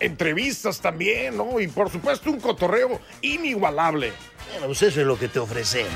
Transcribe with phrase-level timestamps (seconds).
[0.00, 1.60] Entrevistas también, ¿no?
[1.60, 4.12] Y por supuesto un cotorreo inigualable.
[4.50, 5.92] Bueno, pues eso es lo que te ofrecemos.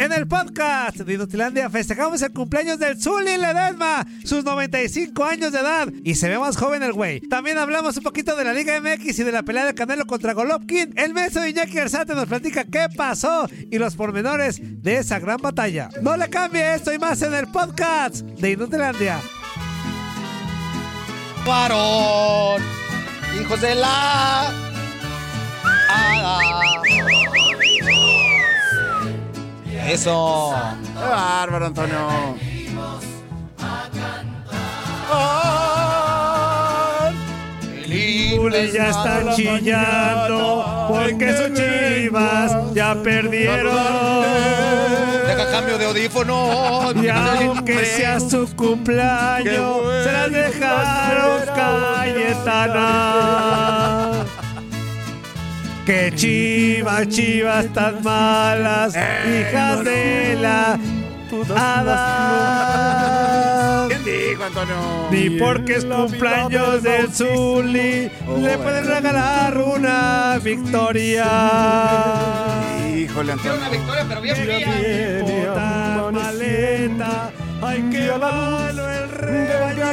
[0.00, 5.60] En el podcast de Inutilandia festejamos el cumpleaños del Zuli Ledesma, sus 95 años de
[5.60, 7.20] edad, y se ve más joven el güey.
[7.20, 10.32] También hablamos un poquito de la Liga MX y de la pelea de Canelo contra
[10.32, 10.94] Golovkin.
[10.96, 15.36] El beso de Iñaki Arzate nos platica qué pasó y los pormenores de esa gran
[15.36, 15.90] batalla.
[16.00, 19.20] No le cambie esto y más en el podcast de Inutilandia.
[21.44, 22.62] Varón,
[23.40, 24.48] hijos de la
[25.88, 26.40] hada.
[29.88, 30.54] Eso.
[30.94, 32.36] ¡Qué bárbaro, Antonio!
[38.40, 43.74] Zuli ya están chillando porque sus chivas ya perdieron.
[45.60, 46.90] Cambio de audífono.
[47.02, 53.04] Y aunque sea su cumpleaños, se las dejaron Cayetana.
[55.84, 60.78] Que chivas, chivas tan malas, hijas de la
[61.54, 62.68] hada.
[63.88, 65.08] ¿Quién dijo, Antonio?
[65.10, 71.28] Ni porque es cumpleaños del Zuli, le pueden regalar una victoria.
[73.00, 73.70] Híjole, Antonio.
[73.70, 74.36] victoria, pero bien
[75.24, 79.86] Puta maleta, hay que malo el rebaño.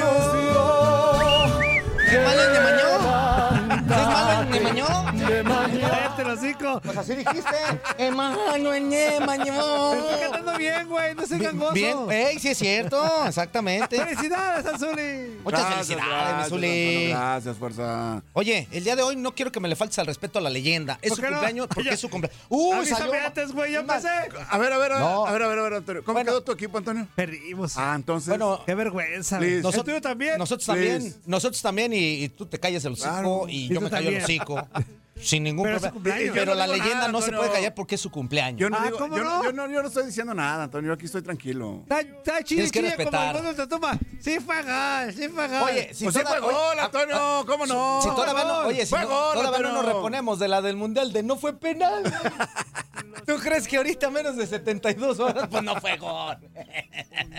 [2.10, 3.86] ¿Qué malo el de Mañó?
[3.88, 6.07] ¿Qué es malo el de Mañó?
[6.18, 6.82] Cállate los hocico.
[6.84, 7.56] Pues así dijiste.
[7.98, 9.94] El de Mañó.
[9.94, 11.74] Está cantando bien, güey, no seas gangoso.
[11.74, 13.98] Bien, ey, sí es cierto, exactamente.
[14.04, 15.38] ¡Felicidades al Zuli!
[15.44, 16.68] Muchas Gracias, felicidades, mi gracias, Zuli.
[16.68, 18.22] Antonio, Gracias, fuerza.
[18.34, 20.50] Oye, el día de hoy no quiero que me le faltes al respeto a la
[20.50, 20.98] leyenda.
[21.02, 21.34] Es ¿Por su qué no?
[21.38, 22.42] cumpleaños porque Oye, es su cumpleaños.
[22.50, 23.28] Uy, Avísame salió.
[23.28, 24.08] antes, güey, ya empecé.
[24.50, 25.26] A ver, a ver, a ver, No.
[25.26, 26.04] a ver, a ver, a ver, Antonio.
[26.04, 26.32] ¿Cómo Bueno.
[26.32, 27.08] quedó tu equipo, Antonio?
[27.16, 27.78] Perdimos.
[27.78, 28.30] Ah, entonces.
[28.30, 29.38] Bueno, Qué vergüenza.
[29.38, 29.58] Please.
[29.58, 30.38] ¿El Nosotros- también?
[30.38, 30.92] Nosotros Please.
[30.94, 33.46] también, nosotros también y, y tú te callas el hocico Claro.
[33.48, 34.42] y Y yo tú me callo el también.
[34.42, 34.68] hocico.
[35.22, 35.94] Sin ningún Pero problema.
[35.94, 36.30] cumpleaños.
[36.34, 38.60] Pero Yo no la leyenda nada, no se puede callar porque es su cumpleaños.
[38.60, 39.44] yo no Ah, digo, ¿cómo yo, no?
[39.44, 40.90] yo no, yo no estoy diciendo nada, Antonio.
[40.90, 41.80] Yo aquí estoy tranquilo.
[41.84, 43.36] Está, está chido, Tienes que chilla respetar.
[43.36, 43.98] como el toma.
[44.20, 45.62] Sí fue gol, sí fue gol.
[45.64, 48.00] Oye, si Pues sí toda- fue gol, oye, Antonio, ah, ¿cómo no?
[48.02, 49.94] Si todavía no, oye, si Fue no- gol, todavía no nos Antonio.
[49.96, 52.04] reponemos de la del mundial de no fue penal.
[53.26, 56.38] ¿Tú crees que ahorita menos de 72 horas pues no fue gol?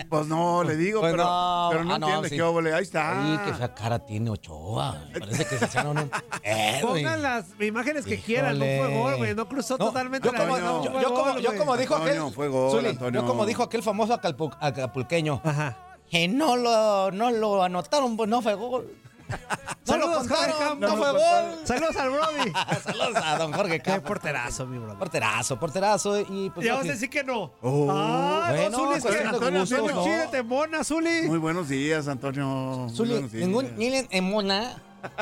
[0.09, 2.35] Pues no, le digo, Pues pero no, pero no ah, no, entiende sí.
[2.35, 2.73] qué óvole.
[2.73, 3.41] Ahí está.
[3.43, 5.07] Ay, que fea cara tiene Ochoa.
[5.17, 6.11] Parece que se echaron un
[6.43, 7.03] Eh, güey.
[7.03, 10.39] Pongan las imágenes que quieran, no fue gol, güey, no cruzó No, totalmente yo la
[10.39, 13.21] como, línea, no yo, como, yo dijo Antonio, aquel fue gol, Zuli, Antonio.
[13.21, 15.77] yo como dijo aquel famoso acapulqueño Ajá.
[16.09, 18.91] que no lo, no lo anotaron, pues no fue gol.
[19.87, 20.89] No lo Saludos, Jorge Campos.
[20.89, 21.59] no fue gol.
[21.63, 22.51] Saludos al Brody.
[22.83, 24.07] Saludos a don Jorge Qué Campos.
[24.07, 24.97] porterazo, mi brother.
[24.99, 27.53] Porterazo, porterazo y pues Ya vas a decir que no.
[27.61, 27.87] Oh.
[27.89, 30.03] ah, Bueno, no, Zuli, es que Antonio, Antonio, Antonio, no.
[30.03, 31.21] Chídate, mona, Zuli.
[31.27, 32.87] Muy buenos días, Antonio.
[32.93, 34.75] Zuli, ningún Nilen en mona.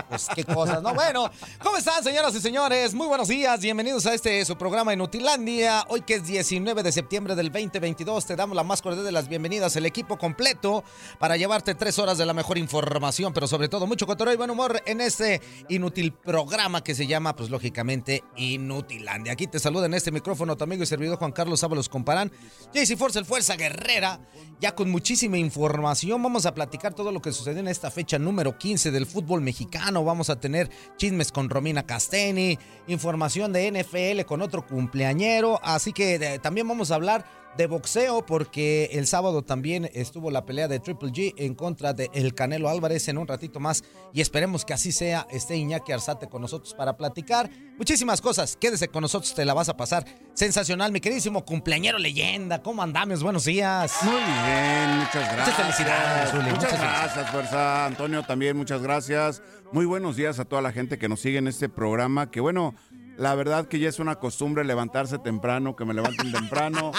[0.09, 0.93] Pues qué cosas, ¿no?
[0.93, 1.29] Bueno,
[1.61, 2.93] ¿cómo están, señoras y señores?
[2.93, 5.85] Muy buenos días, bienvenidos a este su programa Inutilandia.
[5.89, 9.27] Hoy que es 19 de septiembre del 2022, te damos la más cordial de las
[9.27, 10.83] bienvenidas, el equipo completo,
[11.19, 14.49] para llevarte tres horas de la mejor información, pero sobre todo mucho cotorreo y buen
[14.49, 19.33] humor en este inútil programa que se llama, pues lógicamente, Inutilandia.
[19.33, 22.31] Aquí te saluda en este micrófono tu amigo y servidor Juan Carlos Ábalos Comparán,
[22.73, 24.19] JC Force, el Fuerza Guerrera,
[24.59, 26.21] ya con muchísima información.
[26.23, 29.66] Vamos a platicar todo lo que sucedió en esta fecha número 15 del fútbol mexicano.
[30.03, 35.59] Vamos a tener chismes con Romina Casteni, información de NFL con otro cumpleañero.
[35.63, 37.25] Así que eh, también vamos a hablar
[37.57, 42.09] de boxeo porque el sábado también estuvo la pelea de Triple G en contra de
[42.13, 43.83] El Canelo Álvarez en un ratito más
[44.13, 45.27] y esperemos que así sea.
[45.31, 48.55] Esté Iñaki Arzate con nosotros para platicar muchísimas cosas.
[48.55, 52.61] Quédese con nosotros, te la vas a pasar sensacional, mi queridísimo cumpleañero leyenda.
[52.61, 53.23] ¿Cómo andamos?
[53.23, 53.93] Buenos días.
[54.03, 55.55] Muy bien, muchas gracias.
[55.55, 57.85] felicidades, Zuli, Muchas muchas gracias, fuerza.
[57.85, 59.41] Antonio, también muchas gracias.
[59.71, 62.31] Muy buenos días a toda la gente que nos sigue en este programa.
[62.31, 62.75] Que bueno,
[63.17, 66.91] La verdad que ya es una costumbre levantarse temprano, que me levanten temprano.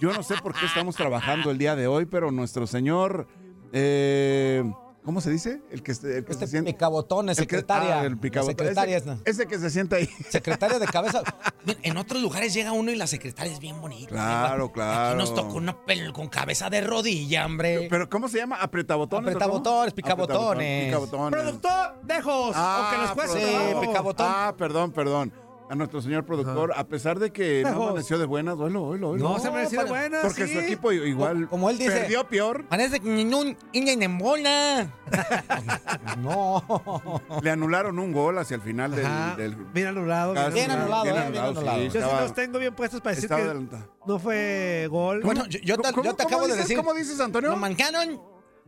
[0.00, 3.28] Yo no sé por qué estamos trabajando el día de hoy, pero nuestro señor,
[3.72, 4.64] eh,
[5.04, 5.62] ¿cómo se dice?
[5.70, 6.72] El que, el que Este se sienta.
[6.72, 8.00] picabotón es el que- secretaria.
[8.00, 8.56] ah, el picabotón.
[8.56, 10.08] Secretaria ese, es- ese que se sienta ahí.
[10.28, 11.22] Secretaria de cabeza.
[11.64, 14.08] Miren, En otros lugares llega uno y la secretaria es bien bonita.
[14.10, 15.18] Claro, Aquí claro.
[15.18, 17.86] nos tocó una pel- con cabeza de rodilla, hombre.
[17.88, 18.56] Pero ¿cómo se llama?
[18.56, 19.26] ¿Apretabotones?
[19.34, 19.36] o?
[19.36, 20.86] Apretabotones, picabotones.
[20.86, 21.40] Picabotones.
[21.40, 23.80] Productor, dejos, Ah, aunque les cueste sí, trabajo.
[23.82, 24.26] picabotón.
[24.28, 25.32] Ah, perdón, perdón.
[25.70, 29.28] A nuestro señor productor, a pesar de que no amaneció de buenas, oílo, oílo, oílo.
[29.28, 30.52] No, se me decía para- buena, Porque sí.
[30.54, 31.92] su equipo igual Como él dice.
[31.92, 34.92] perdió peor, Parece que ni un niño en bola.
[36.18, 37.20] No.
[37.40, 38.90] le anularon un gol hacia el final
[39.36, 40.32] del, bien anulado.
[40.52, 41.78] Bien anulado, eh, bien anulado, anulado.
[41.78, 43.94] sí, Yo sí los tengo bien puestos para decir estaba que adelantado.
[44.06, 45.20] no fue gol.
[45.22, 46.76] Bueno, yo, yo te, ¿Cómo- yo te cómo acabo de decir.
[46.76, 47.50] ¿Cómo dices, Antonio?
[47.50, 48.20] Lo marcaron.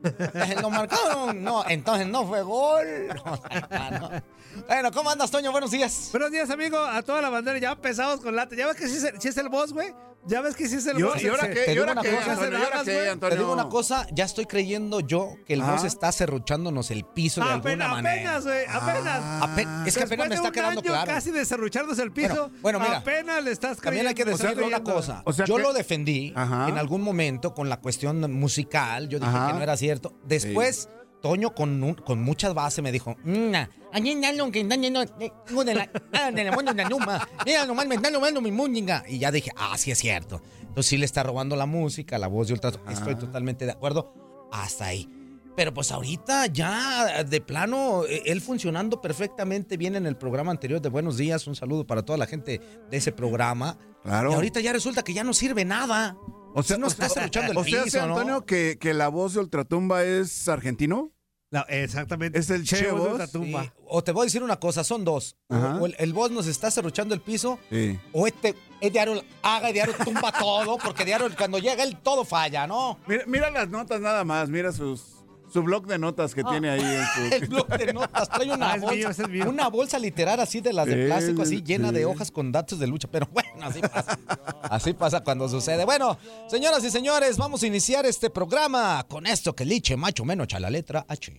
[0.63, 1.43] Lo marcaron.
[1.43, 2.87] No, entonces no fue gol.
[3.21, 4.23] No,
[4.69, 5.51] Bueno, ¿cómo andas, Toño?
[5.53, 6.09] Buenos días.
[6.13, 7.59] Buenos días, amigo, a toda la bandera.
[7.59, 8.55] Ya empezamos con lata.
[8.55, 9.89] ¿Ya ves que sí es el, sí es el boss, güey?
[10.25, 11.15] ¿Ya ves que sí es el ¿Y boss?
[11.15, 11.55] ahora- ¿Y ahora qué?
[11.55, 13.19] te ¿Y digo ahora una qué, cosa, Antonio?
[13.29, 15.73] Te digo una cosa, ya estoy creyendo yo que el Ajá.
[15.73, 18.37] boss está serruchándonos el piso de alguna Apenas, manera.
[18.37, 19.43] apenas, güey, apenas.
[19.43, 21.07] Ape- es que apenas Después me de está un quedando año claro.
[21.13, 22.99] casi de serrucharnos el piso, Bueno, bueno, mira.
[22.99, 24.45] apenas le estás También hay que creyendo.
[24.45, 24.95] decirle una creyendo.
[24.95, 25.23] cosa.
[25.25, 26.69] O sea yo que- lo defendí Ajá.
[26.69, 29.09] en algún momento con la cuestión musical.
[29.09, 29.49] Yo dije Ajá.
[29.49, 30.15] que no era cierto.
[30.25, 30.89] Después,
[31.23, 35.75] Toño con, un- con muchas bases me dijo: "Mna, añe nalo que eh, no de
[35.75, 39.05] la- ah, de la de la numa, mira nomás me está robando mi música".
[39.09, 40.43] Y ya dije: Ah, sí es cierto.
[40.61, 42.71] Entonces sí le está robando la música, la voz de ultra.
[42.91, 44.13] Estoy totalmente de acuerdo.
[44.53, 45.09] Hasta ahí.
[45.55, 50.81] Pero pues ahorita ya de plano, eh, él funcionando perfectamente bien en el programa anterior
[50.81, 51.47] de Buenos Días.
[51.47, 52.59] Un saludo para toda la gente
[52.91, 53.77] de ese programa.
[54.03, 54.31] Claro.
[54.31, 56.17] Y ahorita ya resulta que ya no sirve nada.
[56.55, 58.15] O sea, Sí nos o sea, está serruchando el o sea, piso, ¿no?
[58.15, 61.13] Antonio, que, que la voz de Ultratumba es argentino.
[61.51, 62.39] La- exactamente.
[62.39, 63.11] Es el Che Voz de Voz.
[63.13, 63.65] Ultratumba.
[63.65, 65.37] Sí, O te voy a decir una cosa, son dos.
[65.49, 65.77] O, Ajá.
[65.81, 67.99] o el, el boss nos está cerruchando el piso, Sí.
[68.13, 72.25] o este, es diario haga y diario tumba todo, porque diario cuando llega él todo
[72.25, 72.99] falla, ¿no?
[73.07, 75.22] Mira, mira las notas nada más, mira sus,
[75.53, 77.35] su blog de notas que tiene ahí en su...
[77.43, 79.49] El blog de notas trae una Ah, es bolsa, mío, es mío.
[79.49, 81.63] una bolsa literal así de las de plástico, así sí.
[81.63, 83.09] llena de hojas con datos de lucha.
[83.11, 84.19] Pero bueno, así pasa.
[84.63, 85.85] Así pasa cuando sucede.
[85.85, 86.17] Bueno,
[86.49, 90.61] señoras y señores, vamos a iniciar este programa con esto que liche macho menos a
[90.61, 91.33] la letra H.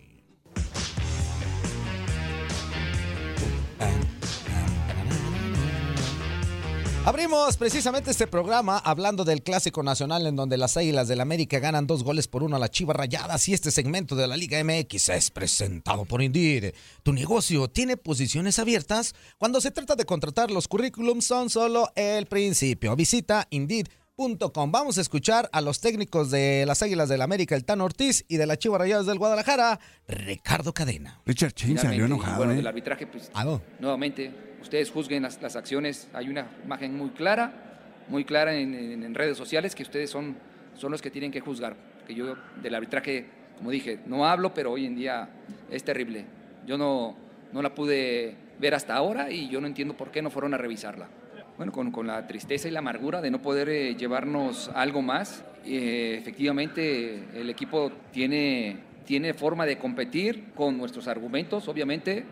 [7.06, 11.86] Abrimos precisamente este programa hablando del Clásico Nacional en donde las Águilas del América ganan
[11.86, 15.10] dos goles por uno a las Chivas Rayadas y este segmento de la Liga MX
[15.10, 16.74] es presentado por Indeed.
[17.04, 19.16] Tu negocio tiene posiciones abiertas.
[19.38, 22.96] Cuando se trata de contratar los currículums son solo el principio.
[22.96, 24.03] Visita Indeed.com.
[24.16, 28.38] Vamos a escuchar a los técnicos de las Águilas del América, el Tan Ortiz, y
[28.38, 31.20] de las Chivas Rayadas del Guadalajara, Ricardo Cadena.
[31.26, 32.58] Richard Chin salió enojado, bueno, ¿eh?
[32.58, 34.32] del arbitraje, pues, Ah, nuevamente,
[34.62, 36.10] ustedes juzguen las, las acciones.
[36.14, 40.38] Hay una imagen muy clara, muy clara en, en- en redes sociales que ustedes son,
[40.76, 41.76] son los que tienen que juzgar.
[42.06, 43.26] Que yo del arbitraje,
[43.58, 45.28] como dije, no hablo, pero hoy en día
[45.72, 46.26] es terrible.
[46.68, 47.18] Yo no,
[47.52, 50.58] no la pude ver hasta ahora y yo no entiendo por qué no fueron a
[50.58, 51.08] revisarla.
[51.56, 55.46] Bueno, con, con la tristeza y la amargura de no poder eh, llevarnos algo más.
[55.64, 62.26] Eh, efectivamente, el equipo tiene, tiene forma de competir con nuestros argumentos, obviamente,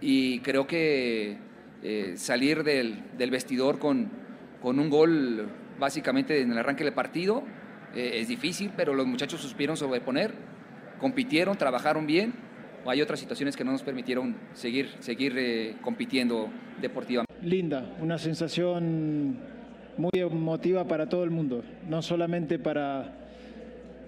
[0.00, 1.36] y creo que
[1.82, 4.08] eh, salir del, del vestidor con,
[4.62, 5.48] con un gol
[5.80, 7.42] básicamente en el arranque del partido
[7.92, 10.32] es difícil, pero los muchachos supieron sobreponer,
[10.98, 12.34] compitieron, trabajaron bien.
[12.86, 16.50] Hay otras situaciones que no nos permitieron seguir, seguir eh, compitiendo
[16.80, 17.32] deportivamente.
[17.42, 19.38] linda, una sensación
[19.96, 23.12] muy emotiva para todo el mundo, no solamente para,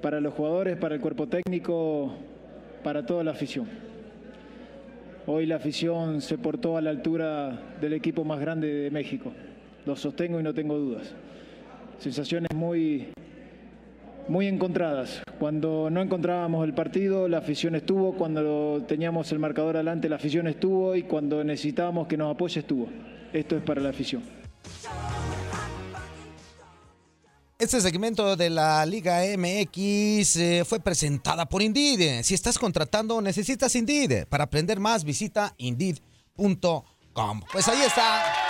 [0.03, 2.13] para los jugadores, para el cuerpo técnico,
[2.83, 3.67] para toda la afición.
[5.27, 9.33] Hoy la afición se portó a la altura del equipo más grande de México,
[9.87, 11.15] lo sostengo y no tengo dudas.
[11.99, 13.09] Sensaciones muy,
[14.29, 15.23] muy encontradas.
[15.39, 18.15] Cuando no encontrábamos el partido, la afición estuvo.
[18.17, 20.97] Cuando teníamos el marcador adelante, la afición estuvo.
[20.97, 22.89] Y cuando necesitábamos que nos apoye, estuvo.
[23.33, 24.23] Esto es para la afición.
[27.59, 32.23] Este segmento de la Liga MX eh, fue presentada por Indeed.
[32.23, 34.27] Si estás contratando, necesitas Indeed.
[34.29, 37.41] Para aprender más, visita Indeed.com.
[37.51, 38.46] Pues ahí está.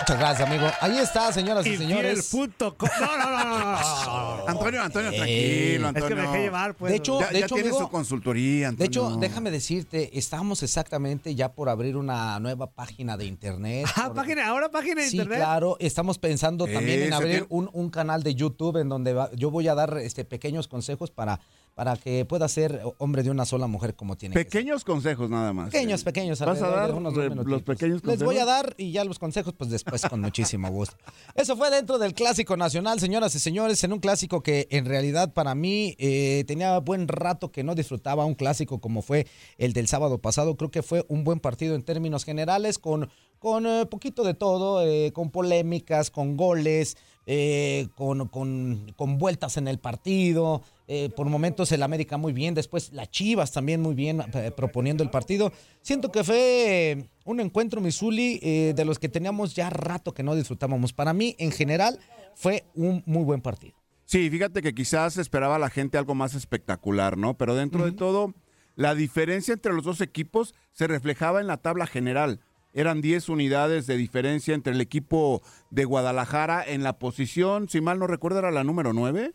[0.00, 0.66] Muchas gracias, amigo.
[0.80, 2.32] Ahí está, señoras y señores.
[2.32, 2.88] Infiel.com.
[3.00, 3.78] No, no, no, no, no.
[4.48, 6.16] Antonio, Antonio, Eh, tranquilo, Es que Antonio.
[6.16, 6.90] me dejé llevar, pues.
[6.92, 8.78] De hecho, ya de ya hecho, tiene amigo, su consultoría, Antonio.
[8.78, 13.86] De hecho, déjame decirte, estamos exactamente ya por abrir una nueva página de internet.
[13.96, 15.38] Ah, Por- página, ahora página de Sí, internet.
[15.38, 15.76] claro.
[15.80, 19.50] Estamos pensando también en abrir tiene- un, un canal de YouTube en donde va- yo
[19.50, 21.40] voy a dar este, pequeños consejos para,
[21.78, 24.46] para que pueda ser hombre de una sola mujer como tiene que ser.
[24.50, 25.70] Pequeños consejos nada más.
[25.70, 26.40] Pequeños, pequeños.
[26.40, 28.46] ¿Vas a dar unos re- los pequeños Les voy a consejos?
[28.46, 30.96] dar y ya los consejos pues después con muchísimo gusto.
[31.36, 35.32] Eso fue dentro del Clásico Nacional, señoras y señores, en un clásico que en realidad
[35.32, 39.86] para mí eh, tenía buen rato que no disfrutaba un clásico como fue el del
[39.86, 40.56] sábado pasado.
[40.56, 43.08] Creo que fue un buen partido en términos generales con,
[43.38, 46.96] con eh, poquito de todo, eh, con polémicas, con goles,
[47.30, 50.62] eh, con, con- con vueltas en el partido.
[50.90, 55.04] eh, por momentos el América muy bien, después la Chivas también muy bien eh, proponiendo
[55.04, 55.52] el partido.
[55.82, 58.38] Siento que fue un encuentro Misuli
[58.72, 60.94] de los que teníamos ya rato que no disfrutábamos.
[60.94, 61.98] Para mí, en general,
[62.34, 63.74] fue un muy buen partido.
[64.06, 67.36] Sí, fíjate que quizás esperaba la gente algo más espectacular, ¿no?
[67.36, 68.32] Pero dentro de todo,
[68.74, 72.40] la diferencia entre los dos equipos se reflejaba en la tabla general.
[72.78, 77.98] Eran 10 unidades de diferencia entre el equipo de Guadalajara en la posición, si mal
[77.98, 79.34] no recuerdo, era la número 9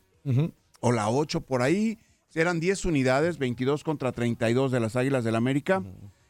[0.79, 1.99] o la 8 por ahí.
[2.33, 5.83] Eran 10 unidades, 22 contra 32 de las Águilas del América.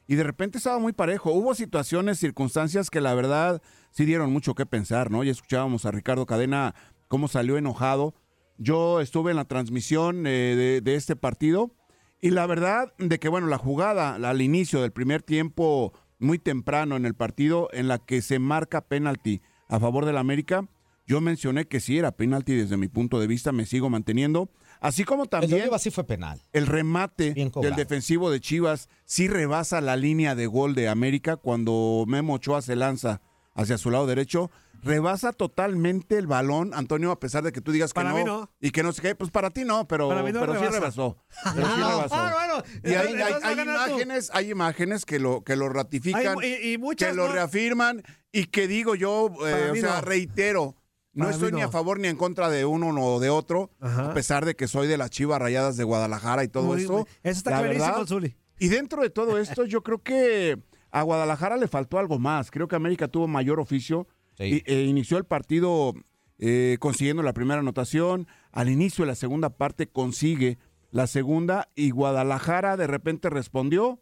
[0.07, 1.31] Y de repente estaba muy parejo.
[1.31, 5.23] Hubo situaciones, circunstancias que la verdad sí dieron mucho que pensar, ¿no?
[5.23, 6.73] Ya escuchábamos a Ricardo Cadena
[7.09, 8.15] cómo salió enojado.
[8.57, 11.75] Yo estuve en la transmisión eh, de, de este partido
[12.23, 16.95] y la verdad de que, bueno, la jugada al inicio del primer tiempo, muy temprano
[16.95, 20.67] en el partido, en la que se marca penalti a favor del América,
[21.05, 24.49] yo mencioné que sí era penalti desde mi punto de vista, me sigo manteniendo.
[24.79, 26.41] Así como El también sí fue penal.
[26.53, 32.05] el remate del defensivo de Chivas sí rebasa la línea de gol de América cuando
[32.07, 33.21] Memo Ochoa se lanza
[33.53, 34.49] hacia su lado derecho.
[34.83, 38.23] Rebasa totalmente el balón, Antonio, a pesar de que tú digas que Para no, mí
[38.23, 38.49] no.
[38.59, 41.17] y que no sé qué, pues para ti no, pero, no pero sí rebasó.
[41.55, 42.15] Pero sí rebasó.
[42.15, 43.61] Ah, bueno, Y hay, hay- tú.
[43.61, 48.03] imágenes, hay imágenes que lo, que lo ratifican, Hay- y- y muchas que lo reafirman
[48.31, 50.75] y que digo yo, eh, o sea, reitero,
[51.13, 54.09] no Para estoy ni a favor ni en contra de uno o de otro, Ajá.
[54.09, 57.07] a pesar de que soy de las Chivas Rayadas de Guadalajara y todo Muy- esto.
[57.21, 58.05] Eso está la clarísimo.
[58.07, 58.35] Zuli.
[58.59, 60.57] Y dentro de todo esto, yo creo que
[60.91, 62.49] a Guadalajara le faltó algo más.
[62.51, 64.07] Creo que América tuvo mayor oficio.
[64.37, 64.63] Sí.
[64.65, 65.93] Y, e inició el partido
[66.39, 68.27] eh, consiguiendo la primera anotación.
[68.51, 70.57] Al inicio de la segunda parte consigue
[70.91, 73.99] la segunda y Guadalajara de repente respondió.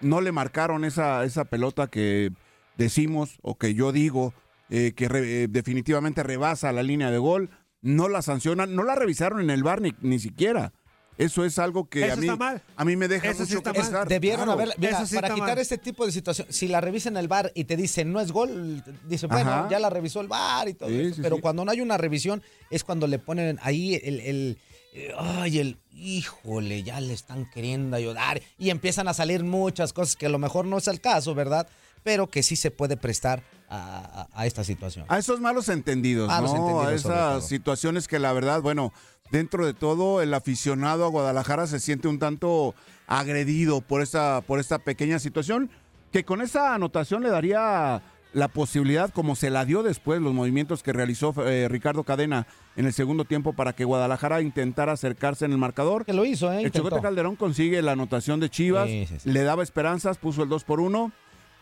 [0.00, 2.30] No le marcaron esa, esa pelota que
[2.78, 4.32] decimos o que yo digo
[4.70, 7.50] eh, que re- eh, definitivamente rebasa la línea de gol.
[7.82, 10.72] No la sancionan, no la revisaron en el bar ni, ni siquiera.
[11.20, 12.62] Eso es algo que Eso a mí, está mal.
[12.76, 13.82] a mí me deja Eso sí está mal.
[13.82, 14.08] pensar.
[14.08, 14.52] Debieron Claro.
[14.52, 15.58] haber, mira, Eso sí para quitar mal.
[15.58, 18.82] este tipo de situación, si la revisan el bar y te dicen no es gol,
[19.06, 19.68] dice, bueno, Ajá.
[19.70, 21.16] ya la revisó el bar y todo Sí, eso.
[21.16, 21.42] sí, Pero sí.
[21.42, 24.58] cuando no hay una revisión es cuando le ponen ahí el, el,
[24.94, 30.16] eh, ay, el, híjole, ya le están queriendo ayudar y empiezan a salir muchas cosas
[30.16, 31.68] que a lo mejor no es el caso, ¿verdad?
[32.02, 35.04] Pero que sí se puede prestar a, a- a esta situación.
[35.08, 36.56] A esos malos entendidos, Malos ¿no?
[36.60, 38.92] entendidos, a esas situaciones que la verdad, bueno,
[39.30, 42.74] dentro de todo, el aficionado a Guadalajara se siente un tanto
[43.06, 45.70] agredido por esta, por esta pequeña situación,
[46.12, 50.82] que con esa anotación le daría la posibilidad, como se la dio después, los movimientos
[50.84, 52.46] que realizó eh, Ricardo Cadena
[52.76, 56.04] en el segundo tiempo para que Guadalajara intentara acercarse en el marcador.
[56.04, 56.62] Que lo hizo, ¿eh?
[56.62, 56.70] El.
[56.70, 59.30] Chicote Calderón consigue la anotación de Chivas, Sí, sí, sí.
[59.32, 61.10] le daba esperanzas, puso el 2 por 1,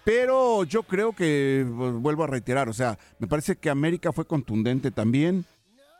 [0.04, 4.26] pero yo creo que, pues, vuelvo a reiterar, o sea, me parece que América fue
[4.26, 5.46] contundente también,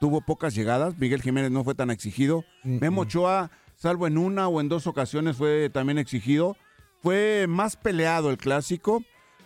[0.01, 4.61] tuvo pocas llegadas, Miguel Jiménez no fue tan exigido, Memo Ochoa, salvo en una o
[4.61, 6.57] en dos ocasiones, fue también exigido,
[7.03, 9.03] fue más peleado el clásico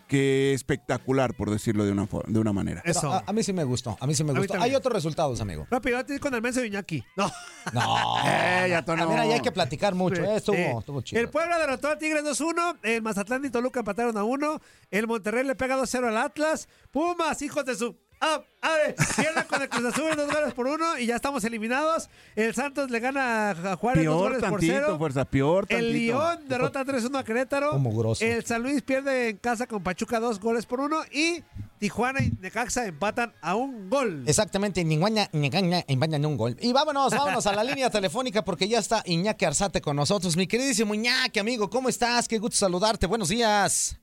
[0.08, 2.82] que espectacular, por decirlo de una, de una manera.
[2.84, 3.10] Eso.
[3.10, 4.60] A, a mí sí me gustó, a mí sí me gustó.
[4.60, 5.66] Hay otros resultados, amigo.
[5.70, 7.02] Rápido, antes con el menso de Iñaki.
[7.16, 7.30] No.
[7.72, 9.08] No, Eh, ya, Tono.
[9.08, 10.36] Mira, ya hay que platicar mucho, ¿eh?
[10.36, 10.62] Estuvo, Sí.
[10.78, 11.18] estuvo chido.
[11.22, 12.78] El Puebla derrotó a Tigres 2-1.
[12.82, 14.60] El Mazatlán y Toluca empataron a 1.
[14.90, 16.68] El Monterrey le pega 2-0 al Atlas.
[16.90, 17.96] Pumas, hijos de su.
[18.24, 18.40] ¡Ah!
[18.60, 18.94] ¡Ave!
[19.16, 22.08] Pierden con el Cruz Azul dos goles por uno y ya estamos eliminados.
[22.36, 24.98] El Santos le gana a Juárez dos Peor goles por tantito, cero.
[24.98, 25.88] fuerza, peor tantito.
[25.88, 27.70] El León derrota 3-1 a Querétaro.
[27.70, 28.24] Como grosso.
[28.24, 31.00] El San Luis pierde en casa con Pachuca dos goles por uno.
[31.10, 31.42] Y
[31.80, 34.22] Tijuana y Necaxa empatan a un gol.
[34.28, 36.56] Exactamente, ni guaña, ni gaña, ni baña, ni un gol.
[36.60, 40.36] Y vámonos, vámonos a la línea telefónica porque ya está Iñaki Arzate con nosotros.
[40.36, 42.28] Mi queridísimo Iñaki, amigo, ¿cómo estás?
[42.28, 43.08] Qué gusto saludarte.
[43.08, 43.98] Buenos días.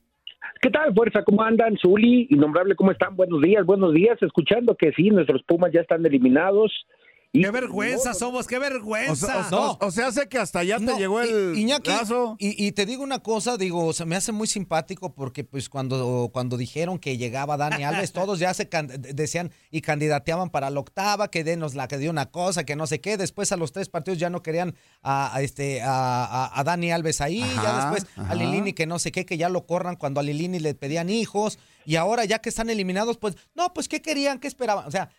[0.58, 1.22] ¿Qué tal, fuerza?
[1.22, 1.78] ¿Cómo andan?
[1.78, 3.16] Zuli, innombrable, ¿cómo están?
[3.16, 4.20] Buenos días, buenos días.
[4.22, 6.86] Escuchando que sí, nuestros Pumas ya están eliminados.
[7.32, 8.46] Y ¡Qué vergüenza no, somos!
[8.48, 9.48] ¡Qué O, vergüenza!
[9.48, 12.34] sea- o- o sea, hace que hasta ya te No, llegó el Iñaki, caso.
[12.40, 16.30] Y, y te digo una cosa, digo, se me hace muy simpático porque pues cuando,
[16.32, 20.80] cuando dijeron que llegaba Dani Alves, todos ya se can- decían y candidateaban para la
[20.80, 23.16] octava, que denos la que dio una cosa, que no sé qué.
[23.16, 26.90] Después a los tres partidos ya no querían a, a este, a, a- a Dani
[26.90, 28.34] Alves ahí, ya Ajá, después a.
[28.34, 31.60] Lilini que no sé qué, que ya lo corran cuando a Lilini le pedían hijos.
[31.86, 34.38] Y ahora ya que están eliminados, pues, no, pues ¿qué querían?
[34.40, 34.86] ¿Qué esperaban?
[34.86, 35.10] O sea,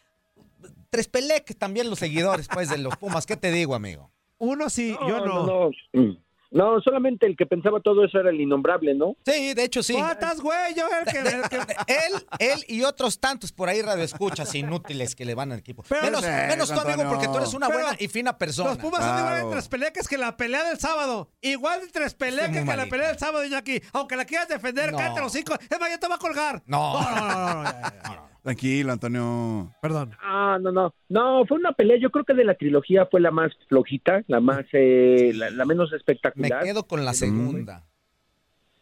[0.91, 3.25] tres peleques también los seguidores pues de los Pumas.
[3.25, 4.11] ¿Qué te digo, amigo?
[4.37, 5.45] Uno sí, yo no.
[5.47, 6.17] No, no.
[6.53, 9.15] No, solamente el que pensaba todo eso era el innombrable, ¿no?
[9.25, 9.93] Sí, de hecho sí.
[9.93, 10.75] ¿Cuántas, güey?
[10.75, 15.23] Yo el que, el que- Él, él y otros tantos por ahí radioescuchas inútiles que
[15.23, 15.81] le van al equipo.
[15.87, 18.71] Pero- menos, menos tú, amigo, porque tú eres una Pero buena y fina persona.
[18.71, 19.49] Los Pumas son igual de Claro.
[19.51, 21.29] traspeleques que la pelea del sábado.
[21.39, 23.81] Igual de traspeleques Estoy que la pelea del sábado, Iñaki.
[23.93, 24.97] Aunque la quieras defender, No.
[24.97, 25.53] cállate los cinco.
[25.69, 26.61] Es más, ya te va a colgar.
[26.65, 26.99] No.
[27.01, 28.30] No, no, no.
[28.43, 29.71] Tranquilo, Antonio.
[29.81, 30.11] Perdón.
[30.19, 30.93] Ah, no, no.
[31.09, 34.39] No, fue una pelea, yo creo que de la trilogía fue la más flojita, la
[34.39, 36.63] más, eh, la, la menos Me espectacular.
[36.63, 37.85] quedo con la segunda.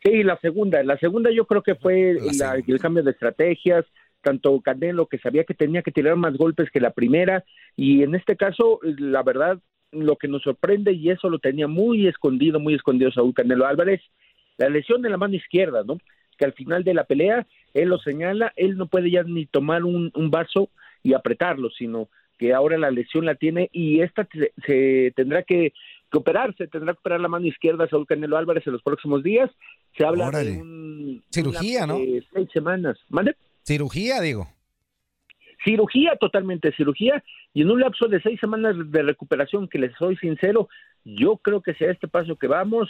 [0.02, 0.82] Sí, la segunda.
[0.84, 3.86] La segunda yo creo que fue La el cambio de estrategias,
[4.22, 7.44] tanto Canelo que sabía que tenía que tirar más golpes que la primera
[7.76, 9.60] y en este caso, la verdad,
[9.92, 14.02] lo que nos sorprende y eso lo tenía muy escondido, muy escondido Saúl Canelo Álvarez,
[14.58, 15.98] la lesión de la mano izquierda, ¿no?
[16.40, 19.84] Que al final de la pelea él lo señala, él no puede ya ni tomar
[19.84, 20.70] un, un vaso
[21.04, 22.08] y apretarlo, sino
[22.40, 25.74] que ahora la lesión la tiene y esta se, se tendrá que,
[26.10, 29.52] que operarse, tendrá que operar la mano izquierda Saúl Canelo Álvarez en los próximos días.
[29.98, 30.52] Se habla Órale.
[30.52, 32.00] de un, Cirugía, una- ¿no?
[32.00, 32.98] de seis semanas.
[33.10, 33.36] ¿Mande?
[33.64, 34.48] Cirugía, digo.
[35.64, 37.22] Cirugía, totalmente cirugía,
[37.54, 40.70] y en un lapso de seis semanas de recuperación, que les soy sincero,
[41.04, 42.90] yo creo que si a este paso que vamos,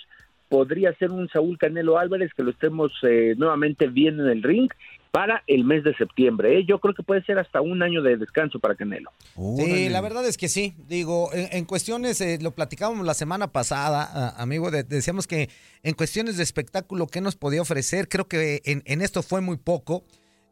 [0.50, 4.70] podría ser un Saúl Canelo Álvarez que lo estemos eh, nuevamente bien en el ring
[5.12, 6.60] para el mes de septiembre.
[6.60, 6.66] ¿eh?
[6.68, 9.10] Yo creo que puede ser hasta un año de descanso para Canelo.
[9.58, 10.74] Sí, la verdad es que sí.
[10.88, 15.50] Digo, en, en cuestiones, eh, lo platicábamos la semana pasada, amigo, de- decíamos que
[15.84, 18.08] en cuestiones de espectáculo, ¿qué nos podía ofrecer?
[18.10, 20.04] Creo que en, en esto fue muy poco.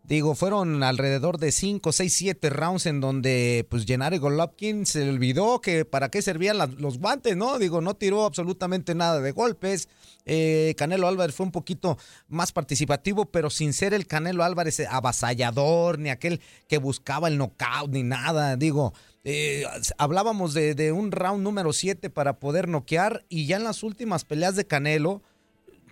[0.08, 5.60] Digo, fueron alrededor de 5, 6, 7 rounds en donde pues Gennady Golovkin se olvidó
[5.60, 7.60] que para qué servían los guantes, ¿no?
[7.60, 9.90] Digo, no tiró absolutamente nada de golpes.
[10.26, 11.98] Eh, Canelo Álvarez fue un poquito
[12.30, 17.92] más participativo, pero sin ser el Canelo Álvarez avasallador, ni aquel que buscaba el knockout,
[17.92, 18.56] ni nada.
[18.56, 18.94] Digo,
[19.26, 19.66] eh,
[19.98, 24.24] hablábamos de, de un round número 7 para poder noquear y ya en las últimas
[24.24, 25.22] peleas de Canelo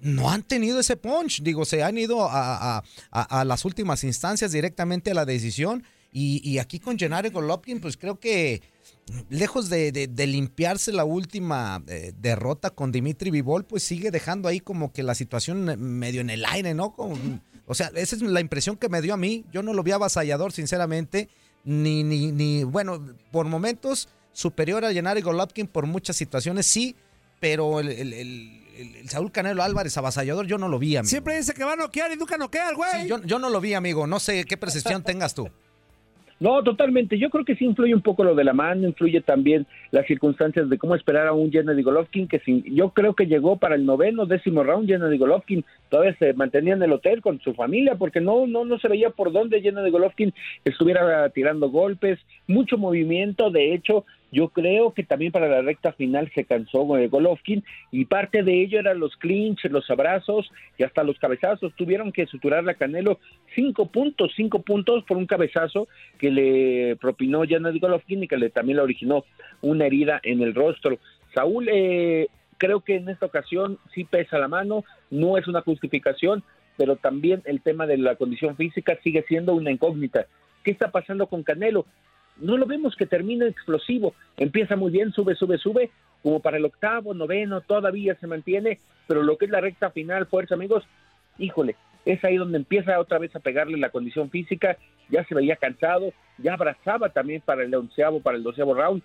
[0.02, 1.42] no han tenido ese punch.
[1.42, 5.84] Digo, se han ido a, a- a- las últimas instancias directamente a la decisión.
[6.12, 8.62] Y, y aquí con Gennady Golovkin, pues creo que
[9.30, 14.60] lejos de, de- limpiarse la última eh, derrota con Dimitri Vivol, pues sigue dejando ahí
[14.60, 15.66] como que la situación
[16.00, 16.96] medio en el aire, ¿no?
[17.68, 19.44] O sea, esa es la impresión que me dio a mí.
[19.52, 21.30] Yo no lo vi avasallador, sinceramente.
[21.64, 26.96] Ni, ni, ni, bueno, por momentos superior a Gennady Golovkin por muchas situaciones, sí,
[27.40, 31.10] pero el- el- el Saúl Canelo Álvarez avasallador yo no lo vi, amigo.
[31.10, 33.04] Siempre dice que va a noquear y nunca noquea el güey.
[33.04, 34.08] Sí, yo, yo no lo vi, amigo.
[34.08, 35.50] No sé qué percepción tengas tú.
[36.38, 37.18] No, totalmente.
[37.18, 40.70] Yo creo que sí influye un poco lo de la mano, influye también las circunstancias
[40.70, 43.86] de cómo esperar a un Gennady Golovkin, que sin- yo creo que llegó para el
[43.86, 48.20] noveno, décimo round Gennady Golovkin, todavía se mantenía en el hotel con su familia, porque
[48.20, 50.34] no, no, no se veía por dónde Gennady Golovkin
[50.66, 54.04] estuviera tirando golpes, mucho movimiento, de hecho,
[54.36, 58.80] yo creo que también para la recta final se cansó Golovkin y parte de ello
[58.80, 61.74] eran los clinch, los abrazos y hasta los cabezazos.
[61.76, 63.18] Tuvieron que suturar a Canelo
[63.56, 65.88] cinco puntos, cinco puntos por un cabezazo
[66.20, 69.24] que le propinó Gennady Golovkin y que le, también le originó
[69.62, 71.00] una herida en el rostro.
[71.34, 76.44] Saúl, eh, creo que en esta ocasión sí pesa la mano, no es una justificación,
[76.76, 80.26] pero también el tema de la condición física sigue siendo una incógnita.
[80.66, 81.86] ¿Qué está pasando con Canelo?
[82.38, 85.90] No lo vemos que termina explosivo, empieza muy bien, sube, sube, sube,
[86.22, 90.26] como para el octavo, noveno, todavía se mantiene, pero lo que es la recta final,
[90.26, 90.84] fuerza amigos,
[91.38, 94.78] híjole, es ahí donde empieza otra vez a pegarle la condición física,
[95.10, 99.02] ya se veía cansado, ya abrazaba también para el onceavo, para el doceavo round,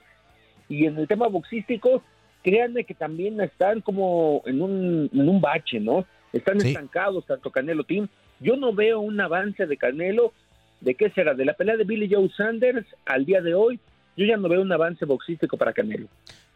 [0.69, 2.03] y en el tema boxístico,
[2.43, 6.07] créanme que también están como en un, en un bache, ¿no?
[6.33, 6.69] Están Sí.
[6.69, 8.09] estancados tanto Canelo Team.
[8.39, 10.33] Yo no veo un avance de Canelo,
[10.81, 11.35] ¿de qué será?
[11.35, 13.79] De la pelea de Billy Joe Sanders al día de hoy,
[14.17, 16.09] yo ya no veo un avance boxístico para Canelo.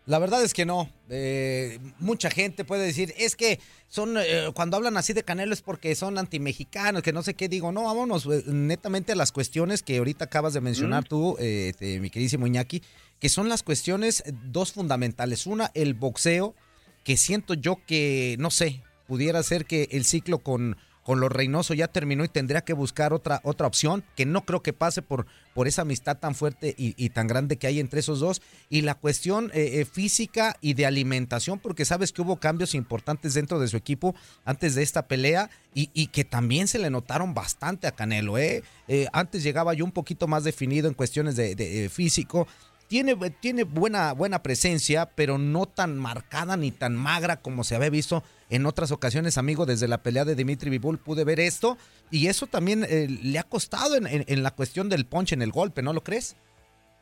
[0.06, 0.90] La verdad es que no.
[1.08, 3.58] Eh, mucha gente puede decir, es que
[3.88, 7.48] son, eh, cuando hablan así de Canelo es porque son antimexicanos, que no sé qué
[7.48, 7.72] digo.
[7.72, 12.00] No, vámonos eh, netamente a las cuestiones que ahorita acabas de mencionar tú, eh, este,
[12.00, 12.82] mi queridísimo Iñaki,
[13.18, 15.46] que son las cuestiones dos fundamentales.
[15.46, 16.54] Una, el boxeo,
[17.02, 21.74] que siento yo que, no sé, pudiera ser que el ciclo con, con los Reynoso
[21.74, 25.26] ya terminó y tendría que buscar otra, otra opción, que no creo que pase por,
[25.54, 28.42] por esa amistad tan fuerte y, y tan grande que hay entre esos dos.
[28.70, 33.34] Y la cuestión eh, eh, física y de alimentación, porque sabes que hubo cambios importantes
[33.34, 34.14] dentro de su equipo
[34.44, 38.38] antes de esta pelea y, y que también se le notaron bastante a Canelo.
[38.38, 38.62] ¿eh?
[38.88, 42.46] Eh, antes llegaba yo un poquito más definido en cuestiones de, físico.
[42.88, 47.90] Tiene, tiene buena, buena presencia, pero no tan marcada ni tan magra como se había
[47.90, 49.66] visto en otras ocasiones, amigo.
[49.66, 51.76] Desde la pelea de Dimitri Vivol pude ver esto
[52.10, 55.42] y eso también eh, le ha costado en, en- en la cuestión del punch, en
[55.42, 56.36] el golpe, ¿no lo crees?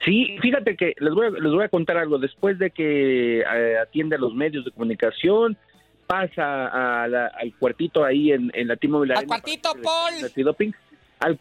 [0.05, 2.19] Sí, fíjate que les voy a, les voy a contar algo.
[2.19, 5.57] Después de que eh, atiende a los medios de comunicación,
[6.07, 10.15] pasa a la- al cuartito ahí en, en la T-Mobile ¡Al cuartito, Paul!
[11.23, 11.39] Al-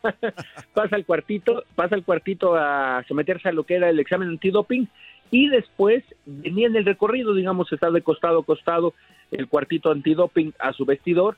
[0.74, 4.88] pasa al cuartito, pasa al cuartito a someterse a lo que era el examen antidoping
[5.30, 8.94] y después venía en el recorrido, digamos, está de costado a costado
[9.30, 11.36] el cuartito antidoping a su vestidor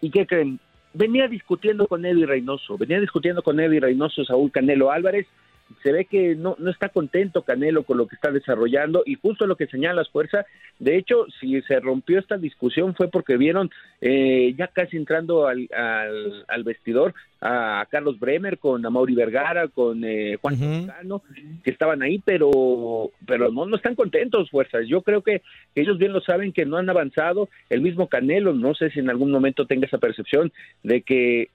[0.00, 0.60] y ¿qué creen?
[0.92, 5.26] Venía discutiendo con Eddie Reynoso, venía discutiendo con Eddie Reynoso, Saúl Canelo Álvarez,
[5.82, 9.46] se ve que no, no está contento Canelo con lo que está desarrollando y justo
[9.46, 10.46] lo que señala las fuerzas,
[10.78, 15.68] de hecho, si se rompió esta discusión fue porque vieron eh, ya casi entrando al,
[15.74, 21.22] al, al vestidor a Carlos Bremer con Amaury Vergara, con eh, Juan Toscano,
[21.62, 24.86] que estaban ahí, pero pero no, no están contentos, fuerzas.
[24.88, 25.42] Yo creo que
[25.74, 27.50] ellos bien lo saben que no han avanzado.
[27.68, 31.50] El mismo Canelo, no sé si en algún momento tenga esa percepción de que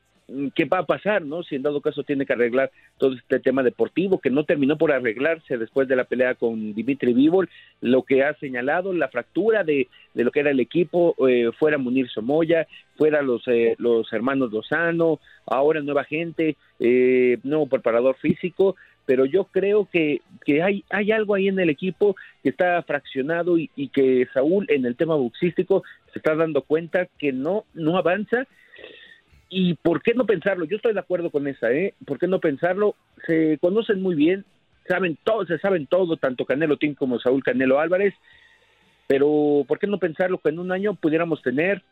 [0.55, 1.43] qué va a pasar, ¿no?
[1.43, 4.91] Si en dado caso tiene que arreglar todo este tema deportivo que no terminó por
[4.91, 7.49] arreglarse después de la pelea con Dimitri Vivol,
[7.81, 11.77] lo que ha señalado, la fractura de, de lo que era el equipo, eh, fuera
[11.77, 18.75] Munir Somoya, fuera los, eh, los hermanos Lozano, ahora nueva gente, eh, nuevo preparador físico,
[19.05, 23.57] pero yo creo que, que hay, hay algo ahí en el equipo que está fraccionado
[23.57, 27.97] y, y que Saúl en el tema boxístico se está dando cuenta que no, no
[27.97, 28.45] avanza
[29.49, 30.65] ¿Y por qué no pensarlo?
[30.65, 31.95] Yo estoy de acuerdo con esa, ¿eh?
[32.05, 32.95] ¿Por qué no pensarlo?
[33.25, 34.45] Se conocen muy bien,
[34.87, 38.13] saben todo, se saben todo, tanto Canelo Team como Saúl Canelo Álvarez,
[39.07, 41.83] pero ¿por qué no pensarlo que en un año pudiéramos tener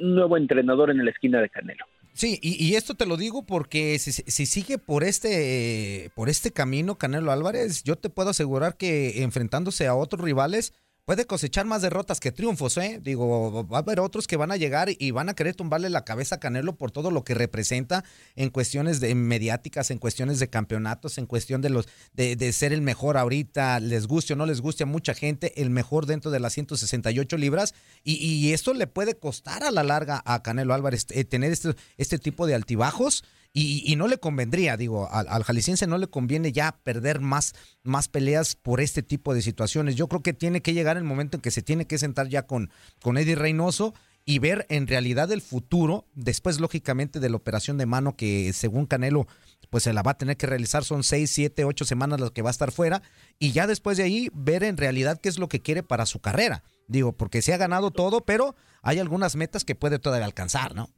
[0.00, 1.84] un nuevo entrenador en la esquina de Canelo?
[2.12, 6.96] Sí, y, esto te lo digo porque si, si sigue por este, por este camino
[6.96, 10.72] Canelo Álvarez, yo te puedo asegurar que enfrentándose a otros rivales
[11.06, 12.98] puede cosechar más derrotas que triunfos, ¿eh?
[13.00, 16.04] Digo, va a haber otros que van a llegar y van a querer tumbarle la
[16.04, 20.50] cabeza a Canelo por todo lo que representa en cuestiones de mediáticas, en cuestiones de
[20.50, 24.46] campeonatos, en cuestión de los de, de ser el mejor ahorita, les guste o no
[24.46, 28.74] les guste a mucha gente, el mejor dentro de las 168 libras y, y esto
[28.74, 32.56] le puede costar a la larga a Canelo Álvarez eh, tener este, este tipo de
[32.56, 33.22] altibajos.
[33.58, 37.54] Y, y no le convendría, digo, al, al, jalisciense no le conviene ya perder más,
[37.84, 39.96] más peleas por este tipo de situaciones.
[39.96, 42.42] Yo creo que tiene que llegar el momento en que se tiene que sentar ya
[42.46, 43.94] con, con Eddie Reynoso
[44.26, 48.84] y ver en realidad el futuro, después lógicamente de la operación de mano que según
[48.84, 49.26] Canelo
[49.70, 52.42] pues se la va a tener que realizar, son seis, siete, ocho semanas las que
[52.42, 53.00] va a estar fuera,
[53.38, 56.20] y ya después de ahí ver en realidad qué es lo que quiere para su
[56.20, 56.62] carrera.
[56.88, 60.90] Digo, porque se ha ganado todo, pero hay algunas metas que puede todavía alcanzar, ¿no?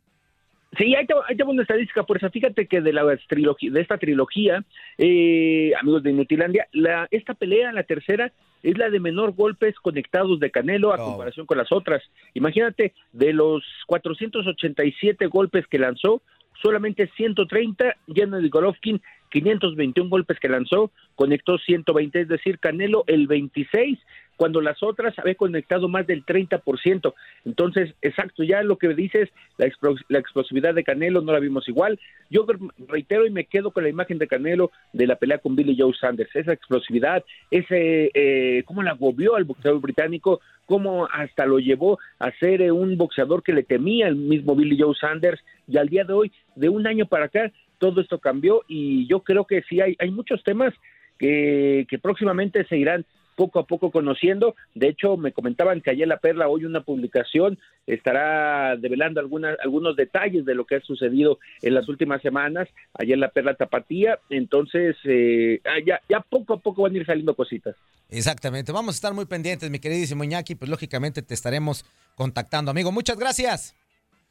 [0.76, 3.80] Sí, ahí tengo, ahí tengo una estadística, por eso fíjate que de la trilogía, de
[3.80, 4.64] esta trilogía,
[4.98, 10.40] eh, amigos de Inutilandia, la, esta pelea, la tercera, es la de menor golpes conectados
[10.40, 11.10] de Canelo a oh.
[11.10, 12.02] comparación con las otras.
[12.34, 16.20] Imagínate, de los 487 golpes que lanzó,
[16.60, 23.98] solamente 130, Gennady Golovkin 521 golpes que lanzó, conectó 120, es decir, Canelo el 26,
[24.38, 27.12] cuando las otras había conectado más del 30%.
[27.44, 31.68] Entonces, exacto, ya lo que dices, la, explos la explosividad de Canelo no la vimos
[31.68, 31.98] igual.
[32.30, 32.46] Yo
[32.86, 35.92] reitero y me quedo con la imagen de Canelo de la pelea con Billy Joe
[35.92, 41.98] Sanders, esa explosividad, ese eh, cómo la agobió al boxeador británico, cómo hasta lo llevó
[42.20, 45.88] a ser eh, un boxeador que le temía el mismo Billy Joe Sanders y al
[45.88, 49.62] día de hoy, de un año para acá, todo esto cambió y yo creo que
[49.62, 50.74] sí hay, hay muchos temas
[51.18, 53.04] que, que próximamente se irán
[53.38, 54.56] poco a poco conociendo.
[54.74, 59.94] De hecho, me comentaban que ayer La Perla, hoy una publicación, estará develando algunas, algunos
[59.94, 62.68] detalles de lo que ha sucedido en las últimas semanas.
[62.94, 64.18] Ayer La Perla Tapatía.
[64.28, 67.76] Entonces, eh, ya, ya poco a poco van a ir saliendo cositas.
[68.10, 68.72] Exactamente.
[68.72, 70.56] Vamos a estar muy pendientes, mi queridísimo Iñaki.
[70.56, 71.84] Pues lógicamente te estaremos
[72.16, 72.90] contactando, amigo.
[72.90, 73.76] Muchas gracias.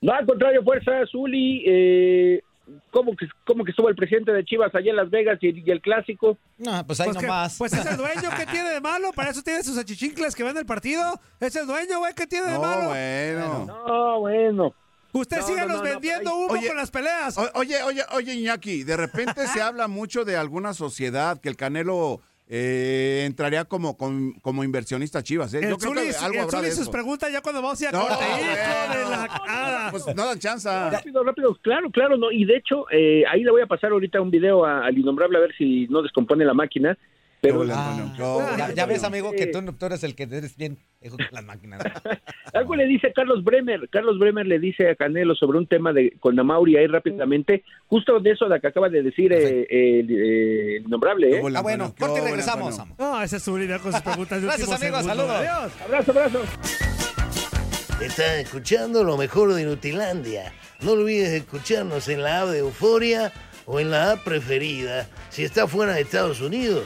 [0.02, 1.64] No, al contrario, fuerza, Zuli.
[1.66, 2.42] Eh,
[2.92, 5.72] ¿Cómo que, ¿Cómo que estuvo el presidente de Chivas allá en Las Vegas y, y
[5.72, 6.38] el clásico?
[6.58, 7.54] No, pues ahí pues nomás.
[7.54, 9.12] Que, pues es el dueño, ¿qué tiene de malo?
[9.14, 11.20] Para eso tiene sus achichincles que ven el partido.
[11.40, 12.88] Es el dueño, güey, ¿qué tiene de no, malo?
[12.90, 13.66] Bueno.
[13.66, 14.74] No, bueno.
[15.14, 17.38] Usted No, síganos no, no, no, vendiendo humo oye, con las peleas.
[17.56, 22.22] Oye, oye, oye, Iñaki, de repente se habla mucho de alguna sociedad que el Canelo
[22.50, 25.54] eh, entraría como, con- como inversionista Chivas.
[25.54, 25.60] ¿eh?
[25.64, 26.92] el Yo creo que algo el habrá de sus eso.
[26.92, 28.24] preguntas ya cuando vamos a ir a No, corte.
[28.24, 29.28] Hijo de la...
[29.48, 29.88] Ah.
[29.92, 30.70] Pues no dan chance.
[30.70, 32.32] Rápido, rápido, claro, claro, no.
[32.32, 35.38] Y de hecho, eh, ahí le voy a pasar ahorita un video a- al innombrable
[35.38, 36.98] a ver si no descompone la máquina.
[37.42, 37.64] Pero.
[37.72, 40.78] Ah, ya, ya ves, amigo, que tú, tú eres el que eres bien
[41.32, 41.82] las máquinas.
[42.54, 43.88] algo le dice Carlos Bremer.
[43.90, 48.20] Carlos Bremer le dice a Canelo sobre un tema de con Amauri ahí rápidamente, justo
[48.20, 50.78] de eso de que acaba de decir eh, eh, el, eh.
[50.78, 51.42] ¿eh?
[51.56, 52.82] Ah, bueno, corte y regresamos.
[52.98, 55.32] No, ese es Zulis ya con sus preguntas de Gracias, amigos, saludos.
[55.32, 55.82] Adiós.
[55.82, 56.42] Abrazo, abrazo.
[58.02, 60.54] Estás escuchando lo mejor de Nutilandia.
[60.82, 63.32] No olvides escucharnos en la app de Euforia
[63.66, 66.86] o en la app preferida si está fuera de Estados Unidos.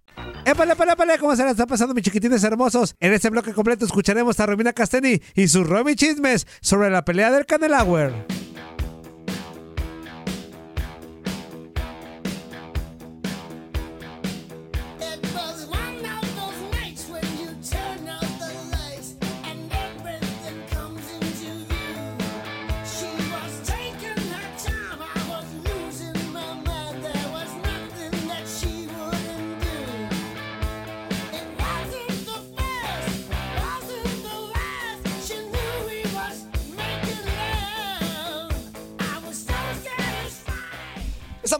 [0.45, 1.17] ¡Épale, épale, épale!
[1.19, 2.95] ¿Cómo se la está pasando, mis chiquitines hermosos?
[2.99, 7.31] En este bloque completo escucharemos a Romina Casteni y sus Romy Chismes sobre la pelea
[7.31, 8.50] del Candelauer.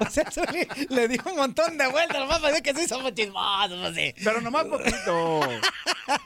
[0.00, 3.12] O sea, Zuli le dio un montón de vueltas nomás para decir que sí somos
[3.14, 3.78] chismosos.
[3.80, 4.14] pues sí.
[4.24, 5.40] Pero nomás poquito.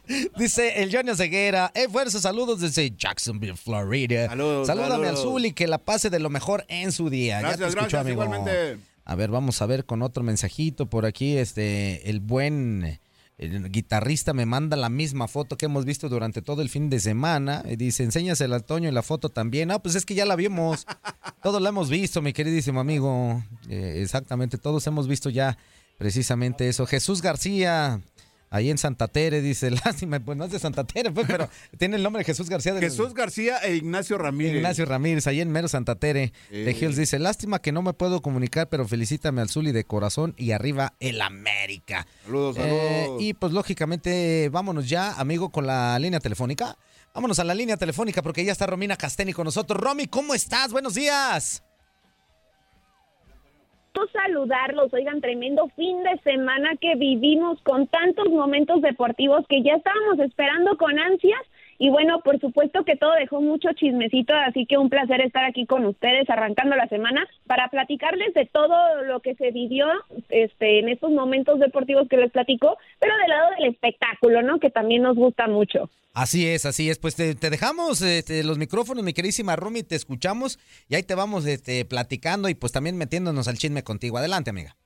[0.38, 1.70] Dice el Johnny Ceguera.
[1.74, 4.28] Eh, fuerza, saludos desde Jacksonville, Florida.
[4.28, 5.22] Saludos, Salúdame al saludos.
[5.22, 7.40] Zuli, que la pase de lo mejor en su día.
[7.40, 8.24] ya te Gracias, gracias, amigo.
[8.24, 8.78] igualmente.
[9.04, 11.36] A ver, vamos a ver con otro mensajito por aquí.
[11.36, 13.00] Este, el buen
[13.40, 17.00] el guitarrista me manda la misma foto que hemos visto durante todo el fin de
[17.00, 17.62] semana.
[17.66, 19.70] Y dice, enséñasela al Toño y la foto también.
[19.70, 20.86] Ah, pues es que ya la vimos.
[21.42, 23.42] Todos la hemos visto, mi queridísimo amigo.
[23.70, 25.56] Eh, exactamente, todos hemos visto ya
[25.96, 26.84] precisamente eso.
[26.84, 28.02] Jesús García,
[28.50, 31.96] ahí en Santa Tere, dice, lástima, pues no es de Santa Tere, pues, pero tiene
[31.96, 32.74] el nombre de Jesús García.
[32.74, 34.56] de- Jesús García e Ignacio Ramírez.
[34.56, 36.70] Ignacio Ramírez, ahí en Mero Santa Tere de.
[36.72, 40.50] Hills dice, lástima que no me puedo comunicar, pero felicítame al Zuli de corazón y
[40.52, 42.06] arriba el América.
[42.24, 43.22] Saludos, Eh, saludos.
[43.22, 46.76] y pues lógicamente vámonos ya, amigo, con la línea telefónica.
[47.14, 49.80] Vámonos a la línea telefónica porque ya está Romina Casteni con nosotros.
[49.80, 50.70] Romy, ¿cómo estás?
[50.72, 51.62] Buenos días.
[54.12, 54.92] Saludarlos.
[54.92, 60.76] Oigan, tremendo fin de semana que vivimos con tantos momentos deportivos que ya estábamos esperando
[60.76, 61.40] con ansias.
[61.82, 65.64] Y bueno, por supuesto que todo dejó mucho chismecito, así que un placer estar aquí
[65.64, 69.86] con ustedes arrancando la semana para platicarles de todo lo que se vivió
[70.28, 74.60] este, en estos momentos deportivos que les platico, pero del lado del espectáculo, ¿no?
[74.60, 75.88] Que también nos gusta mucho.
[76.12, 76.98] Así es, así es.
[76.98, 81.14] Pues te, te dejamos este, los micrófonos, mi queridísima Romy, te escuchamos y ahí te
[81.14, 84.18] vamos este, platicando y pues también metiéndonos al chisme contigo.
[84.18, 84.76] Adelante, amiga.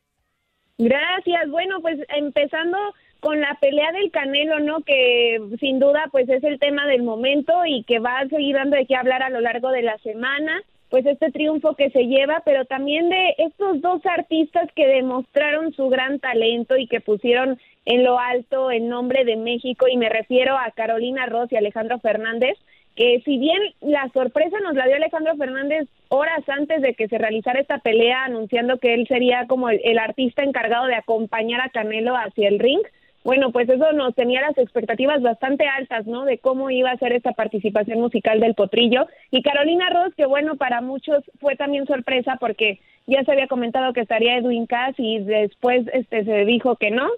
[0.78, 1.50] Gracias.
[1.50, 2.78] Bueno, pues empezando
[3.24, 4.82] con la pelea del Canelo, ¿no?
[4.82, 8.76] Que sin duda pues es el tema del momento y que va a seguir dando
[8.76, 10.60] de qué hablar a lo largo de la semana.
[10.90, 15.88] Pues este triunfo que se lleva, pero también de estos dos artistas que demostraron su
[15.88, 20.58] gran talento y que pusieron en lo alto el nombre de México y me refiero
[20.58, 22.58] a Carolina Ross y Alejandro Fernández,
[22.94, 27.16] que si bien la sorpresa nos la dio Alejandro Fernández horas antes de que se
[27.16, 31.70] realizara esta pelea, anunciando que él sería como el, el artista encargado de acompañar a
[31.70, 32.82] Canelo hacia el ring,
[33.24, 36.26] bueno, pues eso nos tenía las expectativas bastante altas, ¿no?
[36.26, 39.06] De cómo iba a ser esta participación musical del Potrillo.
[39.30, 43.94] Y Carolina Ross, que bueno, para muchos fue también sorpresa porque ya se había comentado
[43.94, 47.08] que estaría Edwin Cass y después este se dijo que no.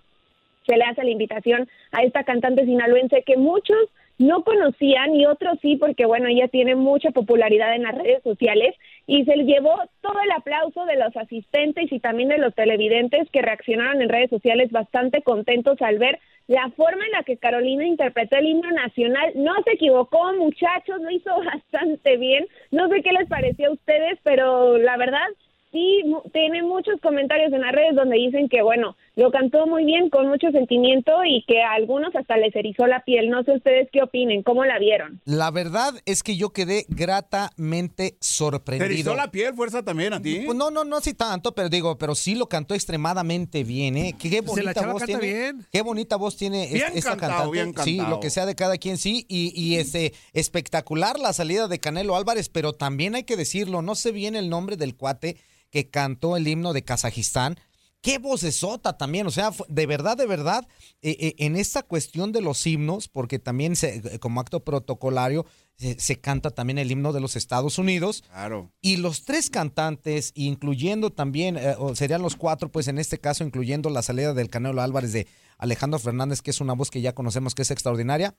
[0.65, 3.77] Se le hace la invitación a esta cantante sinaloense que muchos
[4.19, 8.75] no conocían y otros sí, porque bueno, ella tiene mucha popularidad en las redes sociales
[9.07, 13.43] y se llevó todo el aplauso de los asistentes y también de los televidentes que
[13.43, 18.37] reaccionaron en redes sociales bastante contentos al ver la forma en la que Carolina interpretó
[18.37, 19.33] el himno nacional.
[19.35, 22.47] No se equivocó, muchachos, lo hizo bastante bien.
[22.71, 25.27] No sé qué les pareció a ustedes, pero la verdad
[25.73, 26.03] sí
[26.33, 30.29] tiene muchos comentarios en las redes donde dicen que bueno, lo cantó muy bien con
[30.29, 33.31] mucho sentimiento y que a algunos hasta les erizó la piel.
[33.31, 35.23] No sé ustedes qué opinen, cómo la vieron.
[35.25, 38.91] La verdad es que yo quedé gratamente ¿Te sorprendido.
[38.93, 40.43] erizó la piel, fuerza también a ti?
[40.45, 44.15] Pues no, no, no así tanto, pero digo, pero sí lo cantó extremadamente bien, ¿eh?
[44.19, 45.21] Qué, qué la bonita voz canta tiene.
[45.21, 45.67] bien.
[45.73, 47.91] Qué bonita voz tiene Bien esta cantado, cantante.
[47.91, 49.25] bien Sí, lo que sea de cada quien sí.
[49.29, 53.95] Y, y este, espectacular la salida de Canelo Álvarez, pero también hay que decirlo, no
[53.95, 55.39] sé bien el nombre del cuate
[55.71, 57.59] que cantó el himno de Kazajistán.
[58.07, 60.69] Qué vocesota también, o sea, de verdad, de verdad,
[61.03, 65.45] eh, eh, en esta cuestión de los himnos, porque también se- eh, como acto protocolario
[65.77, 68.23] se, se canta también el himno de los Estados Unidos.
[68.29, 68.71] Claro.
[68.81, 73.43] Y los tres cantantes, incluyendo también, eh, o serían los cuatro, pues en este caso,
[73.43, 75.27] incluyendo la salida del Canelo Álvarez de
[75.59, 78.37] Alejandro Fernández, que es una voz que ya conocemos que es extraordinaria,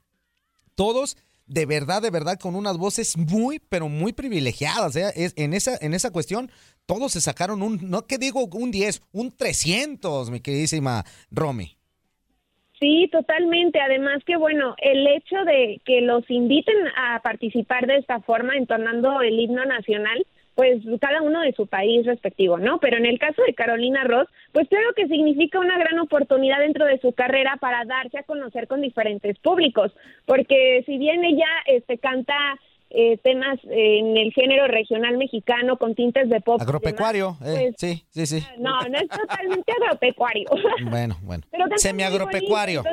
[0.75, 4.95] todos de verdad, de verdad, con unas voces muy, pero muy privilegiadas.
[4.97, 5.13] ¿eh?
[5.15, 6.51] Es, en, esa, en esa cuestión,
[6.87, 11.77] todos se sacaron un, no que digo un 10, un 300, mi queridísima Romy.
[12.79, 13.79] Sí, totalmente.
[13.79, 19.21] Además que bueno, el hecho de que los inviten a participar de esta forma, entonando
[19.21, 20.25] el himno nacional,
[20.57, 22.79] pues cada uno de su país respectivo, ¿no?
[22.79, 26.85] Pero en el caso de Carolina Ross, pues creo que significa una gran oportunidad dentro
[26.85, 29.91] de su carrera para darse a conocer con diferentes públicos,
[30.25, 32.33] porque si bien ella este canta
[32.89, 38.05] eh, temas en el género regional mexicano con tintes de pop, Agropecuario, eh, pues, sí,
[38.09, 38.47] sí, sí.
[38.59, 40.49] no, no es totalmente agropecuario.
[40.89, 41.43] Bueno, bueno.
[41.75, 42.83] Semiagropecuario.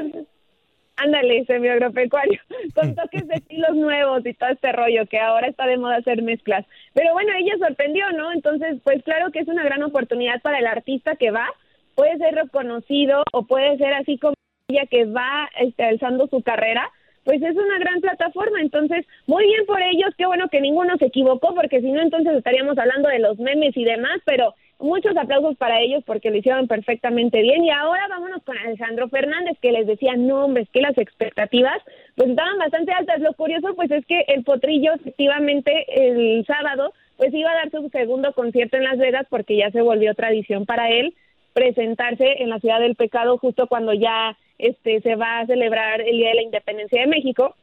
[0.96, 2.40] Ándale, semiagropecuario,
[2.74, 6.22] con toques de estilos nuevos y todo este rollo que ahora está de moda hacer
[6.22, 6.64] mezclas.
[6.92, 8.32] Pero bueno, ella sorprendió, ¿no?
[8.32, 11.48] Entonces, pues claro que es una gran oportunidad para el artista que va,
[11.94, 14.34] puede ser reconocido o puede ser así como
[14.68, 16.90] ella que va este, alzando su carrera,
[17.24, 18.60] pues es una gran plataforma.
[18.60, 22.36] Entonces, muy bien por ellos, qué bueno que ninguno se equivocó, porque si no, entonces
[22.36, 26.68] estaríamos hablando de los memes y demás, pero muchos aplausos para ellos porque lo hicieron
[26.68, 27.64] perfectamente bien.
[27.64, 31.80] Y ahora vámonos con Alejandro Fernández, que les decía, no, hombre, es que las expectativas
[32.16, 33.20] pues estaban bastante altas.
[33.20, 37.88] Lo curioso, pues es que el Potrillo, efectivamente, el sábado, pues iba a dar su
[37.90, 41.14] segundo concierto en Las Vegas porque ya se volvió tradición para él
[41.54, 46.18] presentarse en la ciudad del pecado justo cuando ya este se va a celebrar el
[46.18, 47.56] Día de la Independencia de México.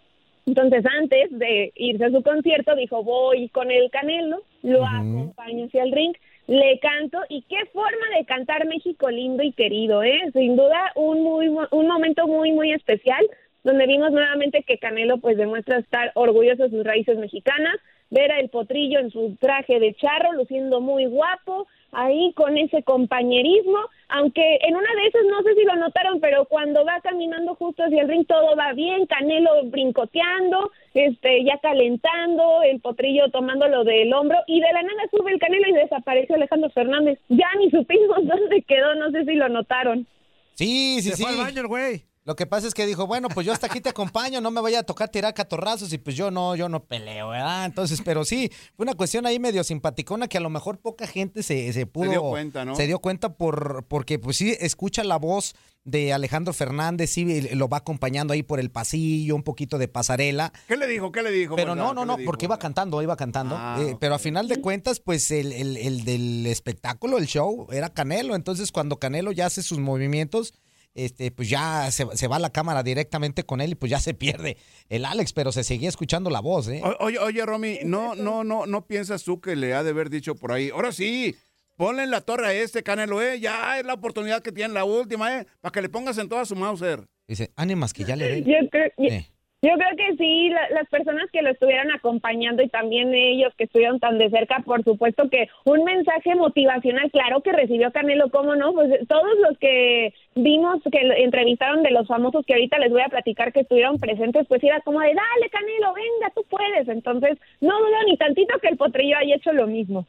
[0.47, 5.83] Entonces, antes de irse a su concierto, dijo, voy con el Canelo, lo acompaño hacia
[5.83, 6.15] el ring,
[6.47, 10.19] le canto, y qué forma de cantar México lindo y querido, ¿eh?
[10.33, 13.23] Sin duda, un, muy, un momento muy, muy especial,
[13.63, 17.75] donde vimos nuevamente que Canelo pues demuestra estar orgulloso de sus raíces mexicanas,
[18.11, 22.83] ver a el potrillo en su traje de charro, luciendo muy guapo, ahí con ese
[22.83, 23.77] compañerismo,
[24.09, 27.83] aunque en una de esas no sé si lo notaron, pero cuando va caminando justo
[27.83, 34.13] hacia el ring todo va bien, Canelo brincoteando, este ya calentando, el potrillo tomándolo del
[34.13, 37.19] hombro y de la nada sube el Canelo y desapareció Alejandro Fernández.
[37.29, 40.07] Ya ni supimos dónde quedó, no sé si lo notaron.
[40.53, 41.23] Sí, sí, Se sí.
[41.23, 42.10] fue al baño el güey.
[42.31, 44.61] Lo que pasa es que dijo, bueno, pues yo hasta aquí te acompaño, no me
[44.61, 47.65] vaya a tocar tirar catorrazos y pues yo no, yo no peleo, ¿verdad?
[47.65, 51.43] Entonces, pero sí, fue una cuestión ahí medio simpaticona que a lo mejor poca gente
[51.43, 52.09] se, se pudo...
[52.09, 52.73] dio cuenta, ¿no?
[52.77, 57.67] Se dio cuenta por, porque pues sí, escucha la voz de Alejandro Fernández, sí, lo
[57.67, 60.53] va acompañando ahí por el pasillo, un poquito de pasarela.
[60.69, 61.11] ¿Qué le dijo?
[61.11, 61.57] ¿Qué le dijo?
[61.57, 63.55] Pero no, no, ¿Qué no, porque iba cantando, iba cantando.
[63.57, 67.67] Ah, eh, Pero a final de cuentas, pues el, el- el del espectáculo, el show,
[67.73, 68.35] era Canelo.
[68.35, 70.53] Entonces, cuando Canelo ya hace sus movimientos,
[70.93, 74.13] este, pues ya se, se va la cámara directamente con él y pues ya se
[74.13, 74.57] pierde
[74.89, 76.81] el Alex, pero se seguía escuchando la voz, ¿eh?
[76.83, 80.09] O- Oye, oye, Romy, no, no, no, no piensas tú que le ha de haber
[80.09, 80.69] dicho por ahí.
[80.69, 81.35] Ahora sí,
[81.77, 83.39] ponle en la torre a este Canelo, eh.
[83.39, 85.47] Ya es la oportunidad que tiene la última, eh.
[85.61, 87.05] Para que le pongas en toda su Mauser.
[87.27, 88.43] Dice, ánimas que ya le den.
[88.43, 89.25] Yo creo, Eh.
[89.61, 93.65] Yo creo que sí, la- las personas que lo estuvieron acompañando y también ellos que
[93.65, 98.55] estuvieron tan de cerca, por supuesto que un mensaje motivacional, claro que recibió Canelo, ¿cómo
[98.55, 98.73] no?
[98.73, 103.09] Pues todos los que vimos que entrevistaron de los famosos que ahorita les voy a
[103.09, 106.87] platicar que estuvieron presentes, pues era como de, dale Canelo, venga, tú puedes.
[106.87, 110.07] Entonces, no dudo ni tantito que el potrillo haya hecho lo mismo.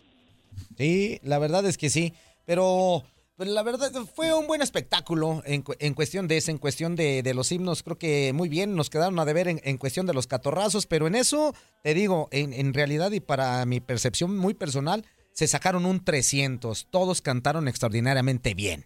[0.77, 2.13] Sí, la verdad es que sí,
[2.47, 3.03] pero
[3.43, 7.25] pues, la verdad fue un buen espectáculo en, en cuestión de eso, en cuestión de,
[7.25, 10.15] de los himnos, creo que muy bien, nos quedaron a deber en, en cuestión de
[10.15, 14.55] los catorrazos, pero en eso, te digo, en, en realidad y para mi percepción muy
[14.55, 18.85] personal, se sacaron un 300, todos cantaron extraordinariamente bien.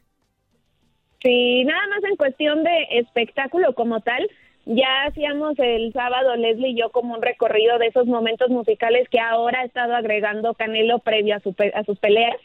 [1.22, 4.26] Sí, nada más en cuestión de espectáculo como tal,
[4.64, 9.20] ya hacíamos el sábado Leslie y yo como un recorrido de esos momentos musicales que
[9.20, 12.36] ahora ha estado agregando Canelo previo a, su a sus peleas.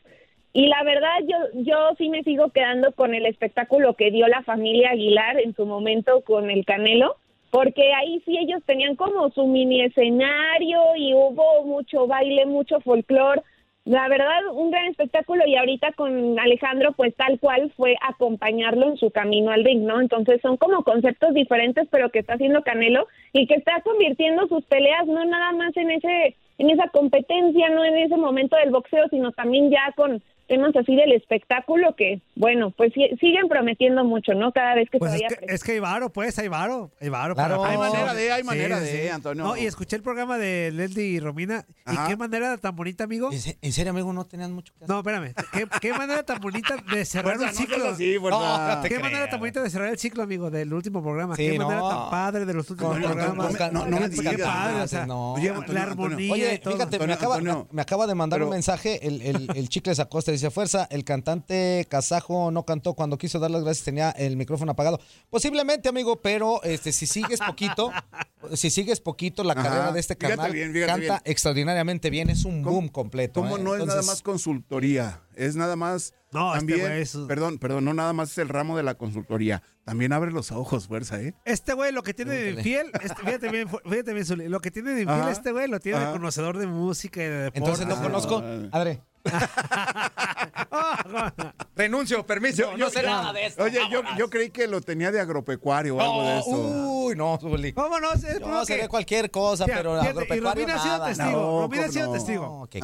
[0.54, 4.44] Y la verdad, yo, yo sí me sigo quedando con el espectáculo que dio la
[4.44, 7.16] familia Aguilar en su momento con el Canelo,
[7.52, 13.42] porque ahí sí ellos tenían como su mini escenario y hubo mucho baile, mucho folclore.
[13.86, 18.98] La verdad, un gran espectáculo y ahorita con Alejandro, pues tal cual fue acompañarlo en
[18.98, 20.00] su camino al ring, ¿no?
[20.00, 24.64] Entonces son como conceptos diferentes, pero que está haciendo Canelo y que está convirtiendo sus
[24.66, 29.08] peleas no nada más en ese en esa competencia, no en ese momento del boxeo,
[29.10, 30.22] sino también ya con
[30.52, 34.52] temas así del espectáculo que, bueno, pues sí- siguen prometiendo mucho, ¿no?
[34.52, 36.92] Cada vez que Pues se es vaya que, es que hay varo, pues, hay varo.
[37.00, 37.36] Hay varo.
[37.36, 37.58] Claro.
[37.62, 39.44] para- Hay manera de, hay manera de, Antonio.
[39.46, 41.66] No, y escuché el programa de Leslie y Romina.
[41.86, 42.04] Ajá.
[42.06, 43.30] ¿Y qué manera tan bonita, amigo?
[43.32, 44.12] ¿En serio, amigo?
[44.12, 44.90] ¿No tenían mucho que hacer?
[44.90, 45.34] No, espérame.
[45.54, 47.90] ¿Qué, qué manera tan bonita de cerrar no ciclo?
[47.90, 48.18] así.
[48.22, 49.04] No, no ¿Qué creas.
[49.04, 51.36] manera tan bonita de cerrar el ciclo, amigo, del último programa?
[51.38, 51.90] Sí, ¿Qué manera no.
[51.90, 53.72] tan padre de los últimos con- programas?
[53.72, 54.36] no, no me digas.
[54.36, 55.34] Qué padre, o sea, No.
[55.34, 56.34] Oye, la armonía.
[56.34, 56.74] Oye, y todo.
[56.74, 57.68] fíjate, me acaba, Antonio.
[57.72, 60.32] me acaba de mandar un mensaje el, el, el Chicles Acosta.
[60.42, 64.72] Dice, fuerza, el cantante kazajo no cantó cuando quiso dar las gracias, tenía el micrófono
[64.72, 65.00] apagado.
[65.30, 67.92] Posiblemente, amigo, pero este, si sigues poquito,
[68.56, 69.62] si sigues poquito la Ajá.
[69.62, 70.52] carrera de este canal,
[70.88, 71.22] canta bien.
[71.26, 73.42] extraordinariamente bien, es un ¿Cómo- boom completo.
[73.42, 73.62] ¿Cómo ¿eh?
[73.62, 75.22] no es nada más consultoría?
[75.36, 76.16] Es nada más.
[76.34, 78.96] No, este también, güey es- Perdón, perdón, no nada más es el ramo de la
[78.96, 79.62] consultoría.
[79.84, 81.34] También abre los ojos, fuerza, ¿eh?
[81.46, 84.72] Este güey lo que tiene de infiel, este- fíjate bien, fíjate bien, Zuli, lo que
[84.72, 85.32] tiene de infiel Ajá.
[85.32, 87.60] este güey lo tiene de conocedor de música y de deporte.
[87.60, 88.44] Entonces no Ah, conozco.
[88.72, 89.02] Adre.
[91.76, 92.76] Renuncio, permiso.
[92.78, 93.64] no sé nada de esto.
[93.64, 96.50] Oye, yo, yo creí que lo tenía de agropecuario o algo de No, eso.
[96.50, 97.72] uy, no, Zuli.
[97.72, 101.32] Vámonos, es Yo que- cualquier cosa, pero fíjate, y agropecuario Romina ha sido testigo.
[101.32, 102.14] No, Romina ha ¿cómo sido no?
[102.14, 102.60] testigo.
[102.62, 102.80] No, qué.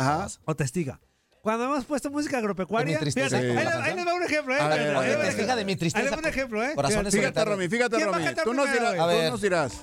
[0.45, 1.00] O testiga.
[1.42, 4.60] Cuando hemos puesto música agropecuaria, fíjate, ¿cómo ahí, le- les va un ejemplo, ¿eh?
[4.60, 5.80] A ver, a ver, testiga de mi ejemplo.
[5.80, 6.72] tristeza, Ahí les va un ejemplo, ¿eh?
[6.76, 7.32] Corazones Fíjate.
[7.32, 8.26] Fíjate, Romy, fíjate, ¿Quién va a Romy.
[8.26, 8.96] cantar Tú nos dirás.
[8.98, 9.32] Tú ver.
[9.32, 9.74] nos dirás.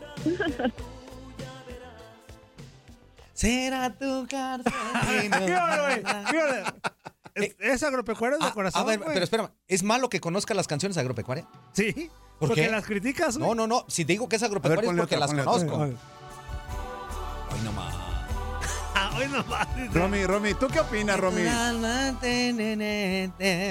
[3.32, 4.72] Será tu cárcel.
[5.22, 5.96] Fíjate, güey,
[6.26, 6.62] fíjate.
[7.34, 10.96] Es, es agropecuario de corazón, a ver, pero espérame, ¿es malo que conozca las canciones
[10.98, 11.46] agropecuarias?
[11.72, 12.10] Sí.
[12.38, 12.70] ¿Por porque qué?
[12.70, 13.36] las criticas.
[13.38, 13.84] No, no, no.
[13.88, 15.44] Si te digo que es agropecuaria es ponle porque otra, las otra.
[15.44, 15.82] conozco.
[15.82, 15.96] Ay,
[17.50, 17.94] Ay, no más.
[19.14, 19.88] Ah, hoy.
[19.92, 21.42] Romy, Romy, ¿tú qué opinas, Romy?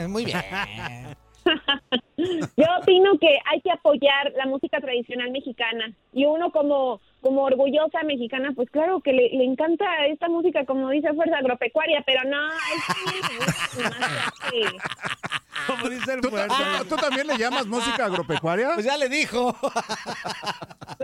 [0.09, 0.41] Muy bien.
[2.17, 8.03] Yo opino que hay que apoyar la música tradicional mexicana y uno como como orgullosa
[8.03, 12.51] mexicana, pues claro que le, le encanta esta música, como dice Fuerza Agropecuaria, pero no,
[12.51, 12.83] es
[14.51, 14.61] que
[15.67, 18.71] Como dice el ¿Tú, tú- tú también le llamas música agropecuaria?
[18.73, 19.55] Pues ya le dijo.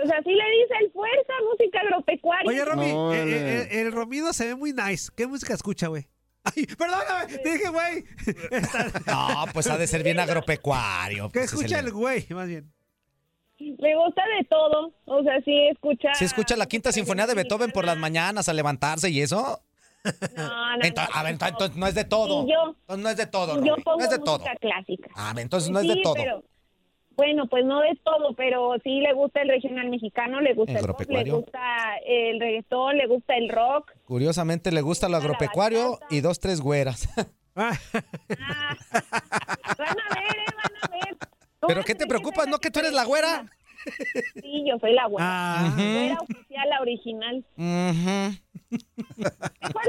[0.01, 2.49] Pues así le dice el Fuerza, música agropecuaria.
[2.49, 5.11] Oye, Romy, No, eh, eh, eh, el Romido se ve muy nice.
[5.15, 6.07] ¿Qué música escucha, güey?
[6.43, 8.05] Ay, perdóname, te dije, güey.
[9.07, 11.27] No, pues ha de ser bien agropecuario.
[11.29, 12.71] ¿Qué pues, es escucha el- el güey, más bien?
[13.57, 16.13] Le gusta de todo, o sea, sí escucha...
[16.13, 19.61] ¿Sí escucha la quinta sinfonía de Beethoven por las mañanas al levantarse y eso?
[20.37, 21.13] No, no, Ento- no.
[21.15, 22.47] a ver, ento- entonces no es de todo.
[22.47, 24.45] Yo- Entonces no es de todo, Yo pongo No es de música todo.
[24.61, 25.09] clásica.
[25.13, 26.13] Ah, entonces no es de todo.
[26.13, 26.43] pero-
[27.19, 30.77] bueno, pues no de todo, pero sí le gusta el regional mexicano, le gusta el
[30.79, 31.35] pop, le Agropecuario.
[31.41, 31.59] gusta
[32.05, 33.91] el reggaetón, le gusta el rock.
[34.05, 37.09] Curiosamente le gusta lo agropecuario y dos, tres güeras.
[37.55, 37.73] Ah,
[39.77, 41.17] Van a ver, eh, van a ver.
[41.67, 42.47] ¿Pero qué te preocupas?
[42.47, 43.45] ¿No que tú eres la güera?
[44.41, 45.25] Sí, yo soy la güera.
[45.27, 45.73] Ah.
[45.77, 47.43] La güera oficial, la original.
[47.57, 48.33] Mejor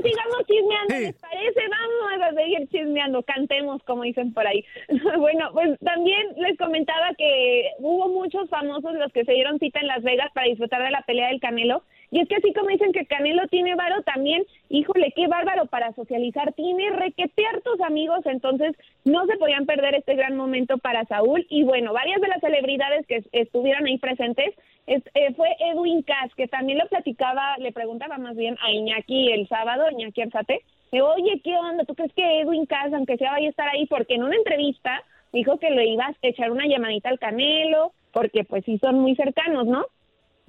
[0.02, 1.00] sigamos chismeando, Sí.
[1.02, 1.60] ¿les parece?
[1.68, 4.64] Vamos a seguir chismeando, cantemos, como dicen por ahí.
[5.18, 9.86] bueno, pues también les comentaba que hubo muchos famosos los que se dieron cita en
[9.88, 11.84] Las Vegas para disfrutar de la pelea del Canelo.
[12.12, 15.92] Y es que así como dicen que Canelo tiene varo, también, híjole, qué bárbaro para
[15.92, 16.52] socializar.
[16.54, 21.46] Tiene requetear tus amigos, entonces no se podían perder este gran momento para Saúl.
[21.48, 24.54] Y bueno, varias de las celebridades que estuvieron ahí presentes
[24.86, 29.32] es- eh, fue Edwin Cass, que también lo platicaba, le preguntaba más bien a Iñaki
[29.32, 31.84] el sábado, Iñaki Arzate, de, oye, ¿qué onda?
[31.84, 33.86] ¿Tú crees que Edwin Cass, aunque sea, vaya a estar ahí?
[33.86, 38.42] Porque en una entrevista dijo que le ibas a echar una llamadita al Canelo, porque
[38.42, 39.86] pues sí son muy cercanos, ¿no?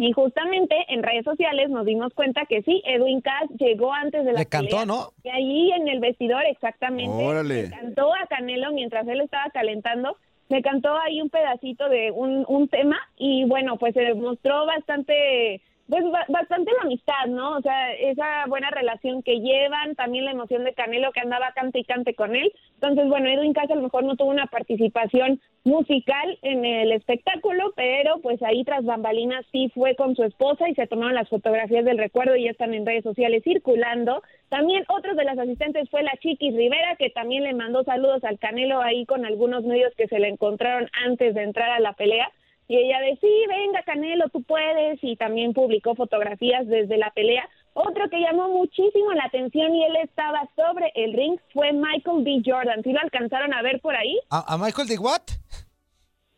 [0.01, 4.33] Y justamente en redes sociales nos dimos cuenta que sí, Edwin Cass llegó antes de
[4.33, 4.85] la Le cantó, pelea.
[4.87, 5.13] ¿no?
[5.23, 7.23] Y ahí en el vestidor, exactamente.
[7.23, 7.63] Órale.
[7.65, 10.17] Le cantó a Canelo mientras él estaba calentando.
[10.49, 15.61] Le cantó ahí un pedacito de un, un tema y bueno, pues se mostró bastante,
[15.91, 17.57] pues ba- bastante la amistad, ¿no?
[17.57, 21.79] O sea, esa buena relación que llevan, también la emoción de Canelo que andaba cante
[21.79, 22.49] y cante con él.
[22.75, 27.73] Entonces, bueno, Edwin Cass a lo mejor no tuvo una participación musical en el espectáculo,
[27.75, 31.83] pero pues ahí tras bambalinas sí fue con su esposa y se tomaron las fotografías
[31.83, 34.23] del recuerdo y ya están en redes sociales circulando.
[34.47, 38.39] También otro de las asistentes fue la Chiquis Rivera, que también le mandó saludos al
[38.39, 42.31] Canelo ahí con algunos medios que se le encontraron antes de entrar a la pelea.
[42.71, 44.97] Y ella de, sí, venga, Canelo, tú puedes.
[45.01, 47.43] Y también publicó fotografías desde la pelea.
[47.73, 52.41] Otro que llamó muchísimo la atención y él estaba sobre el ring fue Michael B.
[52.45, 52.81] Jordan.
[52.83, 54.17] ¿Sí lo alcanzaron a ver por ahí?
[54.29, 55.21] ¿A, a Michael de what?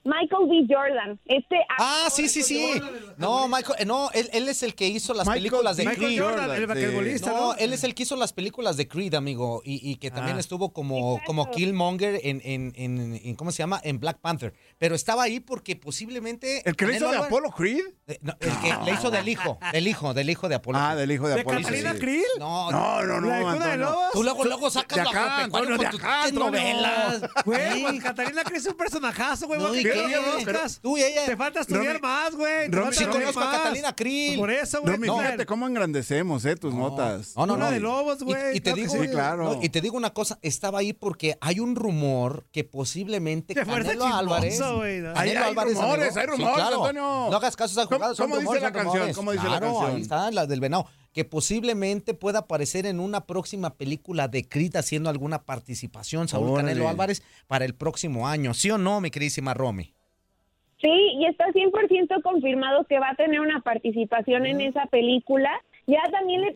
[0.05, 0.65] Michael B.
[0.69, 1.17] Jordan.
[1.25, 2.73] Este Ah, sí, sí, sí.
[3.17, 6.21] No, Michael, no, él, él es el que hizo las Michael- películas de Michael Creed.
[6.21, 6.65] Jordan, el Sí.
[6.65, 7.53] basquetbolista, no, ¿no?
[7.55, 10.41] él es el que hizo las películas de Creed, amigo, y, y que también Ah.
[10.41, 13.79] estuvo como, como Killmonger en, en, en, en- ¿cómo se llama?
[13.81, 14.53] En Black Panther.
[14.83, 16.61] Pero estaba ahí porque posiblemente...
[16.67, 17.85] ¿El que le hizo de Álvarez- Apolo Creed?
[18.05, 20.77] Eh, no, el que le hizo del hijo, del hijo, del hijo de Apolo.
[20.77, 21.59] Ah, del hijo de ¿De Apolo.
[21.61, 21.99] Catalina sí.
[21.99, 22.23] Krill?
[22.37, 23.77] No, No, no, no, ¿La de de.
[23.77, 24.11] Lobos?
[24.11, 26.45] Tú luego, luego sacas De acá, agropecuario Antonio, de tus acá, Antonio.
[26.51, 27.21] novelas.
[27.45, 27.81] Güey, Sí.
[27.87, 29.59] pues Catalina Krill es un personajazo, güey.
[29.61, 30.79] No, ¿por ¿y qué buscas?
[30.81, 32.69] tú y ella- Te falta estudiar Romy- más, güey.
[32.69, 33.51] Te Romy, Sí conozco a.
[33.53, 34.37] Catalina Krill.
[34.37, 34.95] Por eso, güey.
[34.95, 35.17] Romy, No.
[35.19, 37.37] fíjate cómo engrandecemos, eh, tus notas.
[37.37, 37.71] No, no, Una no.
[37.71, 39.59] de lobos, güey, Y, te claro que digo, sí, claro.
[39.61, 44.72] y te digo una cosa, estaba ahí porque hay un rumor que posiblemente Canelo chismoso,
[44.77, 45.03] Güey.
[45.15, 45.77] Hay- rumores,
[46.17, 46.75] hay rumores, Sí, claro.
[46.85, 47.01] Antonio.
[47.31, 49.13] No hagas caso a esas ¿Cómo- jugadas, son cómo dice la canción?
[49.13, 49.95] ¿Cómo dice la Claro, canción?
[49.95, 50.87] ahí está, la del venado.
[51.13, 56.69] Que posiblemente pueda aparecer en una próxima película de Creed haciendo alguna participación, Saúl Órale.
[56.69, 58.53] Canelo Álvarez, para el próximo año.
[58.53, 59.93] ¿Sí o no, mi queridísima Romy?
[60.81, 65.49] Sí, y está 100% confirmado que va a tener una participación en esa película.
[65.85, 66.53] Ya también le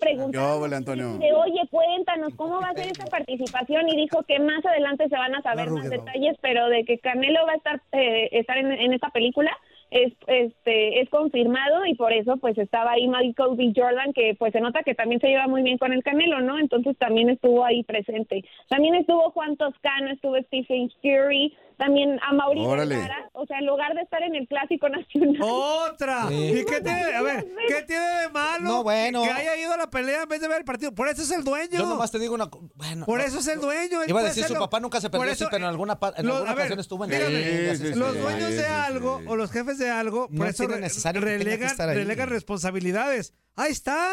[1.19, 5.15] de, oye, cuéntanos cómo va a ser esa participación y dijo que más adelante se
[5.15, 8.71] van a saber más detalles, pero de que Canelo va a estar eh, estar en,
[8.71, 9.51] en esta película
[9.89, 13.73] es este es confirmado y por eso pues estaba ahí Michael B.
[13.75, 16.59] Jordan que pues se nota que también se lleva muy bien con el Canelo, ¿no?
[16.59, 18.43] Entonces también estuvo ahí presente.
[18.69, 22.97] También estuvo Juan Toscano, estuvo Stephen Curry, también a Mauri Órale.
[23.33, 25.37] O sea, en lugar de estar en el clásico nacional.
[25.41, 26.27] Otra.
[26.27, 26.35] Sí.
[26.59, 27.03] ¿Y qué tiene?
[27.15, 28.63] A ver, ¿qué tiene de malo?
[28.63, 29.21] No, bueno.
[29.23, 30.93] Que haya ido a la pelea en vez de ver el partido.
[30.93, 31.77] Por eso es el dueño.
[31.77, 34.01] Yo nomás te digo una bueno, Por no, eso es el dueño.
[34.01, 36.13] él Iba a decir, su papá nunca se perdió, eso, sí, pero en alguna, pa-
[36.17, 38.65] en lo- alguna ver, ocasión estuvo en la Sí, sí, los sí, dueños sí, de
[38.67, 39.25] algo sí.
[39.27, 42.29] o los jefes de algo, No por eso re- necesario que tenga que relegan, relegan
[42.29, 43.33] responsabilidades.
[43.55, 44.09] Ahí está.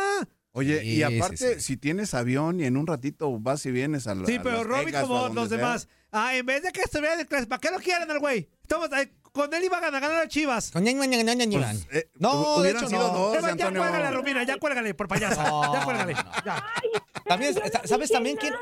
[0.52, 1.60] Oye, Sí, y aparte, sí.
[1.60, 4.94] si tienes avión y en un ratito vas y vienes a la Sí, pero Robin
[5.00, 5.56] como los sea.
[5.58, 5.88] demás.
[6.16, 8.48] Ah, en vez de que estuviera el clase, ¿para qué lo quieren al güey?
[8.62, 10.72] Estamos ahí, con él iban a ganar a Chivas.
[10.76, 11.58] Ña, Ña, Ña, Ña, Ña, Ña.
[11.72, 13.14] Pues, eh, no, de hubieran hecho sido no.
[13.18, 13.80] dos, Eva, ya Antonio.
[13.80, 15.42] cuélgale, Romina, ya cuélgale por payasa.
[15.50, 16.14] No, ya cuélgale.
[16.14, 16.30] no, no.
[16.44, 16.64] Ya.
[17.26, 18.54] También, no ¿sabes también quién?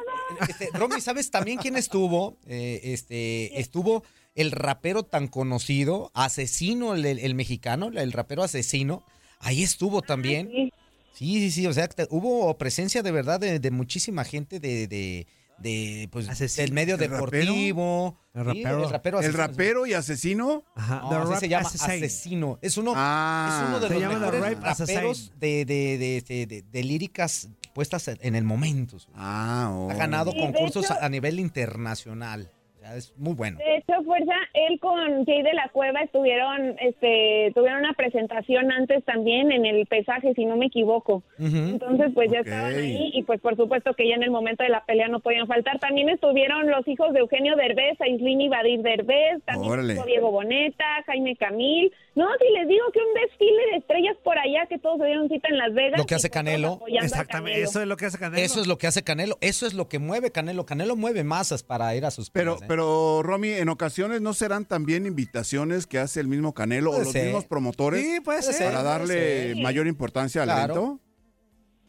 [0.49, 2.39] Este, Romy, ¿sabes también quién estuvo?
[2.47, 4.03] Eh, este, estuvo
[4.35, 9.05] el rapero tan conocido, asesino, el, el mexicano, el rapero asesino.
[9.41, 10.49] Ahí estuvo también.
[10.51, 10.73] Sí.
[11.13, 11.67] Sí, sí.
[11.67, 15.27] O sea, te- hubo presencia de verdad de, de muchísima gente de, de,
[15.63, 16.65] de, pues, Asesino.
[16.65, 17.17] del medio ¿El rapero?
[17.17, 18.19] deportivo.
[18.35, 18.85] El Sí, rapero.
[18.85, 19.47] el rapero El asesino.
[19.47, 20.65] rapero y asesino.
[20.75, 21.01] Ajá.
[21.01, 21.91] No, así Rap se llama Assassin.
[22.05, 22.59] asesino.
[22.63, 23.61] Es uno, Ah.
[23.63, 28.35] es uno de los mejores raperos de, de, de, de, de- de líricas puestas en
[28.35, 28.97] el momento.
[29.15, 32.51] Ah, Ha ganado Sí, concursos hecho- a nivel internacional.
[32.97, 33.59] Es muy bueno.
[33.59, 39.05] De hecho, Fuerza, él con Jay de la Cueva estuvieron, este, tuvieron una presentación antes
[39.05, 41.23] también en el pesaje, si no me equivoco.
[41.39, 44.71] Entonces, pues ya estaban ahí y pues por supuesto que ya en el momento de
[44.71, 45.79] la pelea no podían faltar.
[45.79, 50.85] También estuvieron los hijos de Eugenio Derbez, Aislinn y Badir Derbez, también estuvo Diego Boneta,
[51.07, 51.93] Jaime Camil.
[52.15, 55.29] No, si les digo que un desfile de estrellas por allá, que todos se dieron
[55.29, 55.99] cita en Las Vegas.
[55.99, 56.81] Lo que hace Canelo.
[56.87, 57.71] Exactamente, Canelo.
[57.71, 58.43] eso es lo que hace Canelo.
[58.43, 59.39] Eso es lo que hace Canelo.
[59.41, 60.67] Eso es lo que mueve Canelo.
[60.67, 62.67] Canelo mueve masas para ir a sus Pero, peleas, ¿eh?
[62.69, 62.82] pero,
[63.23, 67.13] Romy, en ocasiones no serán también invitaciones que hace el mismo Canelo Puede o los
[67.13, 67.25] ser.
[67.25, 68.67] mismos promotores Sí, puede Puede ser.
[68.73, 70.75] para darle mayor importancia al Claro.
[70.75, 70.99] evento.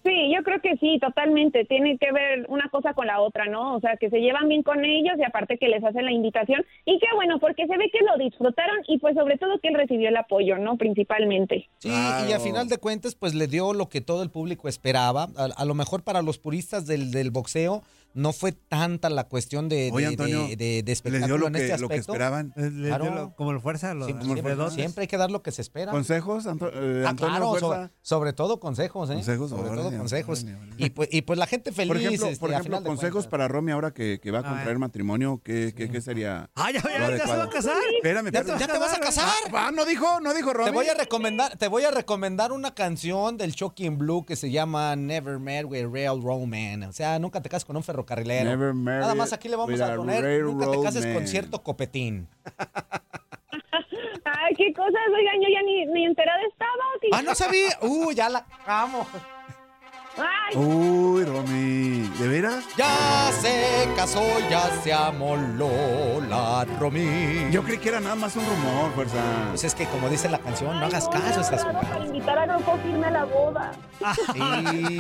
[0.05, 1.63] Sí, yo creo que sí, totalmente.
[1.63, 3.75] Tiene que ver una cosa con la otra, ¿no?
[3.75, 6.61] O sea, que se llevan bien con ellos y aparte que les hacen la invitación.
[6.83, 9.75] Y qué bueno, porque se ve que lo disfrutaron y pues sobre todo que él
[9.75, 10.75] recibió el apoyo, ¿no?
[10.75, 11.69] Principalmente.
[11.79, 15.29] Sí, y a final de cuentas, pues le dio lo que todo el público esperaba.
[15.37, 17.81] A, a lo mejor para los puristas del, del boxeo
[18.13, 21.37] no fue tanta la cuestión de, Oye, de- Antonio, de- de- de Les dio espectáculo
[21.37, 22.11] lo en que, este lo que aspecto.
[22.13, 22.53] esperaban.
[22.55, 23.03] Eh, le Claro.
[23.05, 25.61] dio lo- como el fuerza, los, Siempre, siempre- siempre hay que dar lo que se
[25.61, 25.91] espera.
[25.91, 29.13] ¿Consejos, Anto- eh, Ah, Antonio claro, sobre, sobre todo consejos, ¿eh?
[29.15, 30.43] Consejos, sobre órale, todo consejos.
[30.43, 30.75] órale, órale.
[30.77, 31.87] Y pues, y pues la gente feliz.
[31.89, 34.45] Por ejemplo, este, por ejemplo final consejos para Romy ahora que, que va a A
[34.45, 34.79] contraer ver.
[34.79, 36.49] matrimonio, ¿qué, qué, qué sería?
[36.55, 37.75] Ah, ya, lo ya, ya se va a casar.
[37.97, 39.29] Espérame, ¿Ya te, ya te vas a casar?
[39.53, 40.69] Ah, no dijo, no dijo Romy.
[40.69, 44.51] Te voy a recomendar, te voy a recomendar una canción del Shocking Blue que se
[44.51, 46.83] llama Never Met with a Railroad Man.
[46.83, 48.49] O sea, nunca te cases con un ferrocarrilero.
[48.49, 52.27] Never married Nada más aquí le vamos a poner Nunca te cases con cierto copetín.
[54.25, 56.83] Ay, qué cosas, oigan, yo ya ni, ni enterada estaba.
[57.01, 57.77] ¿qué- Ah, no sabía.
[57.81, 59.05] Uh, ya la amo.
[60.15, 62.63] Ah, Uy, Romy, ¿de veras?
[62.77, 67.47] Ya se casó, ya se amoló la Romy.
[67.49, 69.17] Yo creí que era nada más un rumor, fuerza.
[69.49, 72.05] Pues es que como dice la canción, no hagas caso a estas Para jugadas.
[72.05, 73.71] invitar a Grupo Firme a la boda.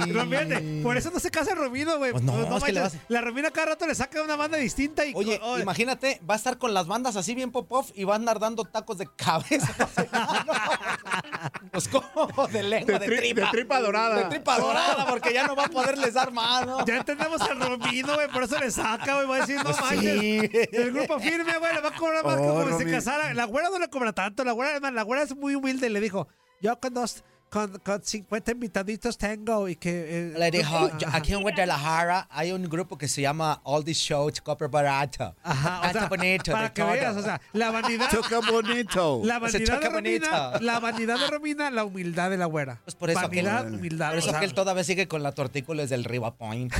[0.07, 2.11] Pero fíjate, por eso no se casa Romino, güey.
[2.13, 4.57] Pues no, es que le manches, vas- La Romina cada rato le saca una banda
[4.57, 5.13] distinta y...
[5.13, 8.15] Oye, oh, imagínate, va a estar con las bandas así bien pop-off y va a
[8.15, 9.71] andar dando tacos de cabeza.
[11.71, 13.41] pues como de lengua, de, De tri- tripa.
[13.41, 14.15] de tripa dorada.
[14.15, 16.85] De tripa dorada, porque ya no va a poderles dar mano.
[16.85, 19.27] Ya entendemos al Romino, güey, por eso le saca, güey.
[19.27, 20.19] Va a decir, no Pues manches.
[20.19, 20.49] sí.
[20.71, 23.33] El grupo firme, güey, le va a cobrar más Oh, como si se casara.
[23.33, 24.43] La güera no le cobra tanto.
[24.43, 25.89] La güera, además, la güera es muy humilde.
[25.89, 26.27] Le dijo,
[26.61, 27.23] yo con dos,
[27.53, 30.31] con, con 50 invitaditos tengo y que...
[30.31, 33.99] eh, Le dijo, yo- aquí en Guadalajara hay un grupo que se llama All This
[33.99, 35.35] Show, Copper Barato.
[35.43, 36.51] Ajá, o sea, bonito.
[36.51, 36.91] para que todo.
[36.91, 38.09] veas, o sea, la vanidad...
[38.09, 39.21] Choca bonito.
[39.23, 40.65] La Se vanidad de choca Romina, bonito.
[40.65, 42.81] la vanidad de Romina, la humildad de la güera.
[42.83, 44.09] Pues por eso vanidad, aquel- humildad.
[44.09, 46.73] Por eso o sea, que él todavía sigue con la tortícolis del Riva Point.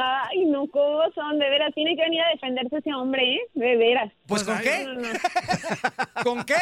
[0.00, 1.40] Ay, no, ¿cómo son?
[1.40, 3.40] De veras, tiene que venir a defenderse ese hombre, ¿eh?
[3.54, 4.12] De veras.
[4.28, 4.84] Pues, ¿con qué?
[4.84, 5.08] No, no.
[6.22, 6.54] ¿Con qué?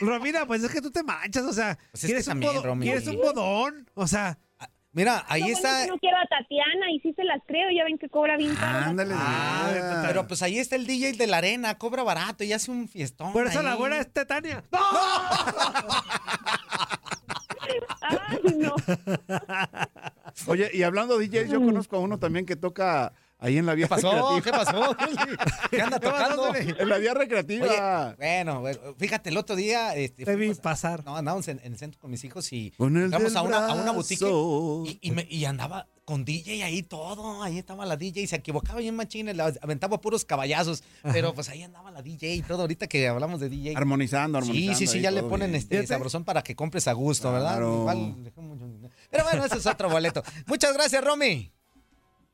[0.00, 2.80] Romina, pues es que tú te manchas, o sea, Pues es que quieres, un también,
[2.80, 4.38] quieres un bodón, o sea,
[4.92, 5.86] Mira, ahí bueno está.
[5.86, 8.86] no quiero a Tatiana y sí se las creo, ya ven que cobra bien caro.
[8.86, 9.14] Ándale.
[9.16, 10.02] Ah.
[10.06, 13.32] Pero pues ahí está el DJ de la arena, cobra barato y hace un fiestón.
[13.32, 14.64] por eso la güera es Tetania.
[18.00, 18.74] Ay, no.
[20.46, 23.74] Oye, y hablando de DJs, yo conozco a uno también que toca ahí en la
[23.74, 24.40] vía ¿Qué pasó?
[24.42, 24.96] ¿Qué pasó?
[25.70, 26.54] ¿Qué anda ¿Qué pasó, tocando?
[26.54, 28.14] En la vía Oye, recreativa.
[28.18, 31.04] bueno, bueno, fíjate, el otro día este, Te vi fuimos- pasar.
[31.04, 33.92] No, andábamos en, en el centro con mis hijos y entramos a una, a una
[33.92, 34.24] boutique
[34.86, 38.36] y, y me- y andaba con DJ ahí todo, ahí estaba la DJ y se
[38.36, 42.62] equivocaba bien machín, le aventaba puros caballazos, pero pues ahí andaba la DJ y todo,
[42.62, 43.76] ahorita que hablamos de DJ.
[43.76, 44.78] Armonizando, Sí, armonizando.
[44.78, 45.62] sí, sí, ahí ya le ponen bien.
[45.62, 47.50] este sabrosón para que compres a gusto, ¿verdad?
[47.58, 47.80] Claro.
[47.80, 48.14] Igual,
[49.10, 50.22] Pero bueno, ese es otro boleto.
[50.46, 51.52] Muchas gracias, Romy.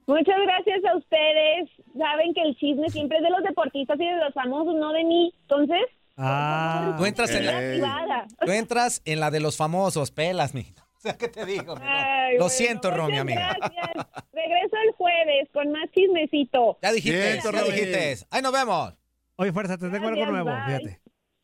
[0.07, 1.71] Muchas gracias a ustedes.
[1.99, 5.05] Saben que el chisme siempre es de los deportistas y de los famosos, no de
[5.05, 5.33] mí.
[5.43, 5.81] Entonces,
[6.17, 10.63] Ah, Tú entras en la, tú entras en la de los famosos, pelas, mi.
[10.97, 11.75] O sea, ¿qué te digo?
[11.83, 13.55] Ay, Lo bueno, siento, Romy, amiga.
[13.59, 14.07] Gracias.
[14.33, 16.79] Regreso el jueves con más chismecito.
[16.81, 17.73] Ya dijiste, Cierto, ya Romy.
[17.75, 18.27] dijiste.
[18.31, 18.95] Ahí nos vemos.
[19.37, 20.65] Oye, fuerza, te tengo algo nuevo, bye.
[20.67, 21.01] fíjate.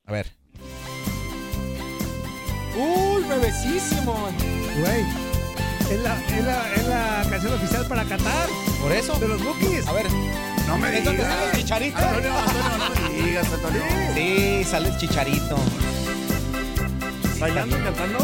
[0.06, 0.26] A ver.
[2.76, 4.14] Uy, bebecísimo.
[4.80, 5.04] Güey,
[5.90, 8.48] es la, es, la, es la canción oficial para Qatar
[8.80, 9.14] Por eso.
[9.18, 9.86] de los Bookies.
[9.86, 10.06] A ver,
[10.66, 11.34] No me ¿es donde digas.
[11.36, 11.98] sale el chicharito?
[11.98, 13.82] Antonio, Antonio, no me digas, Antonio.
[14.14, 15.56] Sí, sale el chicharito.
[17.38, 18.18] ¿Bailando y cantando?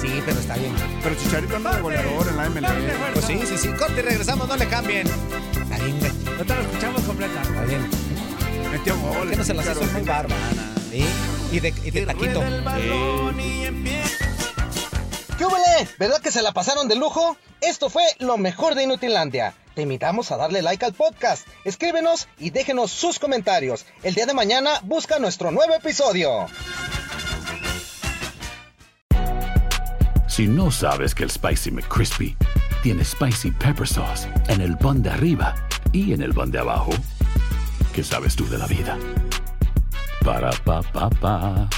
[0.00, 0.72] Sí, pero está bien.
[1.02, 2.74] Pero Chicharito anda de goleador en la fuerza.
[3.14, 3.68] Pues sí, sí, sí.
[3.68, 5.06] Corte y regresamos, no le cambien.
[5.06, 6.12] Está bien, güey.
[6.38, 7.40] No te la escuchamos completa.
[7.42, 7.86] Está bien.
[8.70, 9.16] Metió gol.
[9.18, 10.36] ¿Por qué no se las hizo muy bárbara?
[10.90, 11.04] ¿Sí?
[11.52, 12.42] Y de, y de taquito.
[15.38, 15.88] ¿Qué huele?
[15.98, 17.36] ¿Verdad que se la pasaron de lujo?
[17.60, 19.54] Esto fue lo mejor de Inutilandia.
[19.74, 23.84] Te invitamos a darle like al podcast, escríbenos y déjenos sus comentarios.
[24.02, 26.46] El día de mañana busca nuestro nuevo episodio.
[30.26, 32.34] Si no sabes que el Spicy McCrispy
[32.82, 35.54] tiene Spicy Pepper Sauce en el pan de arriba
[35.92, 36.92] y en el pan de abajo,
[37.94, 38.98] ¿qué sabes tú de la vida?
[40.24, 41.68] Para, pa, pa, pa.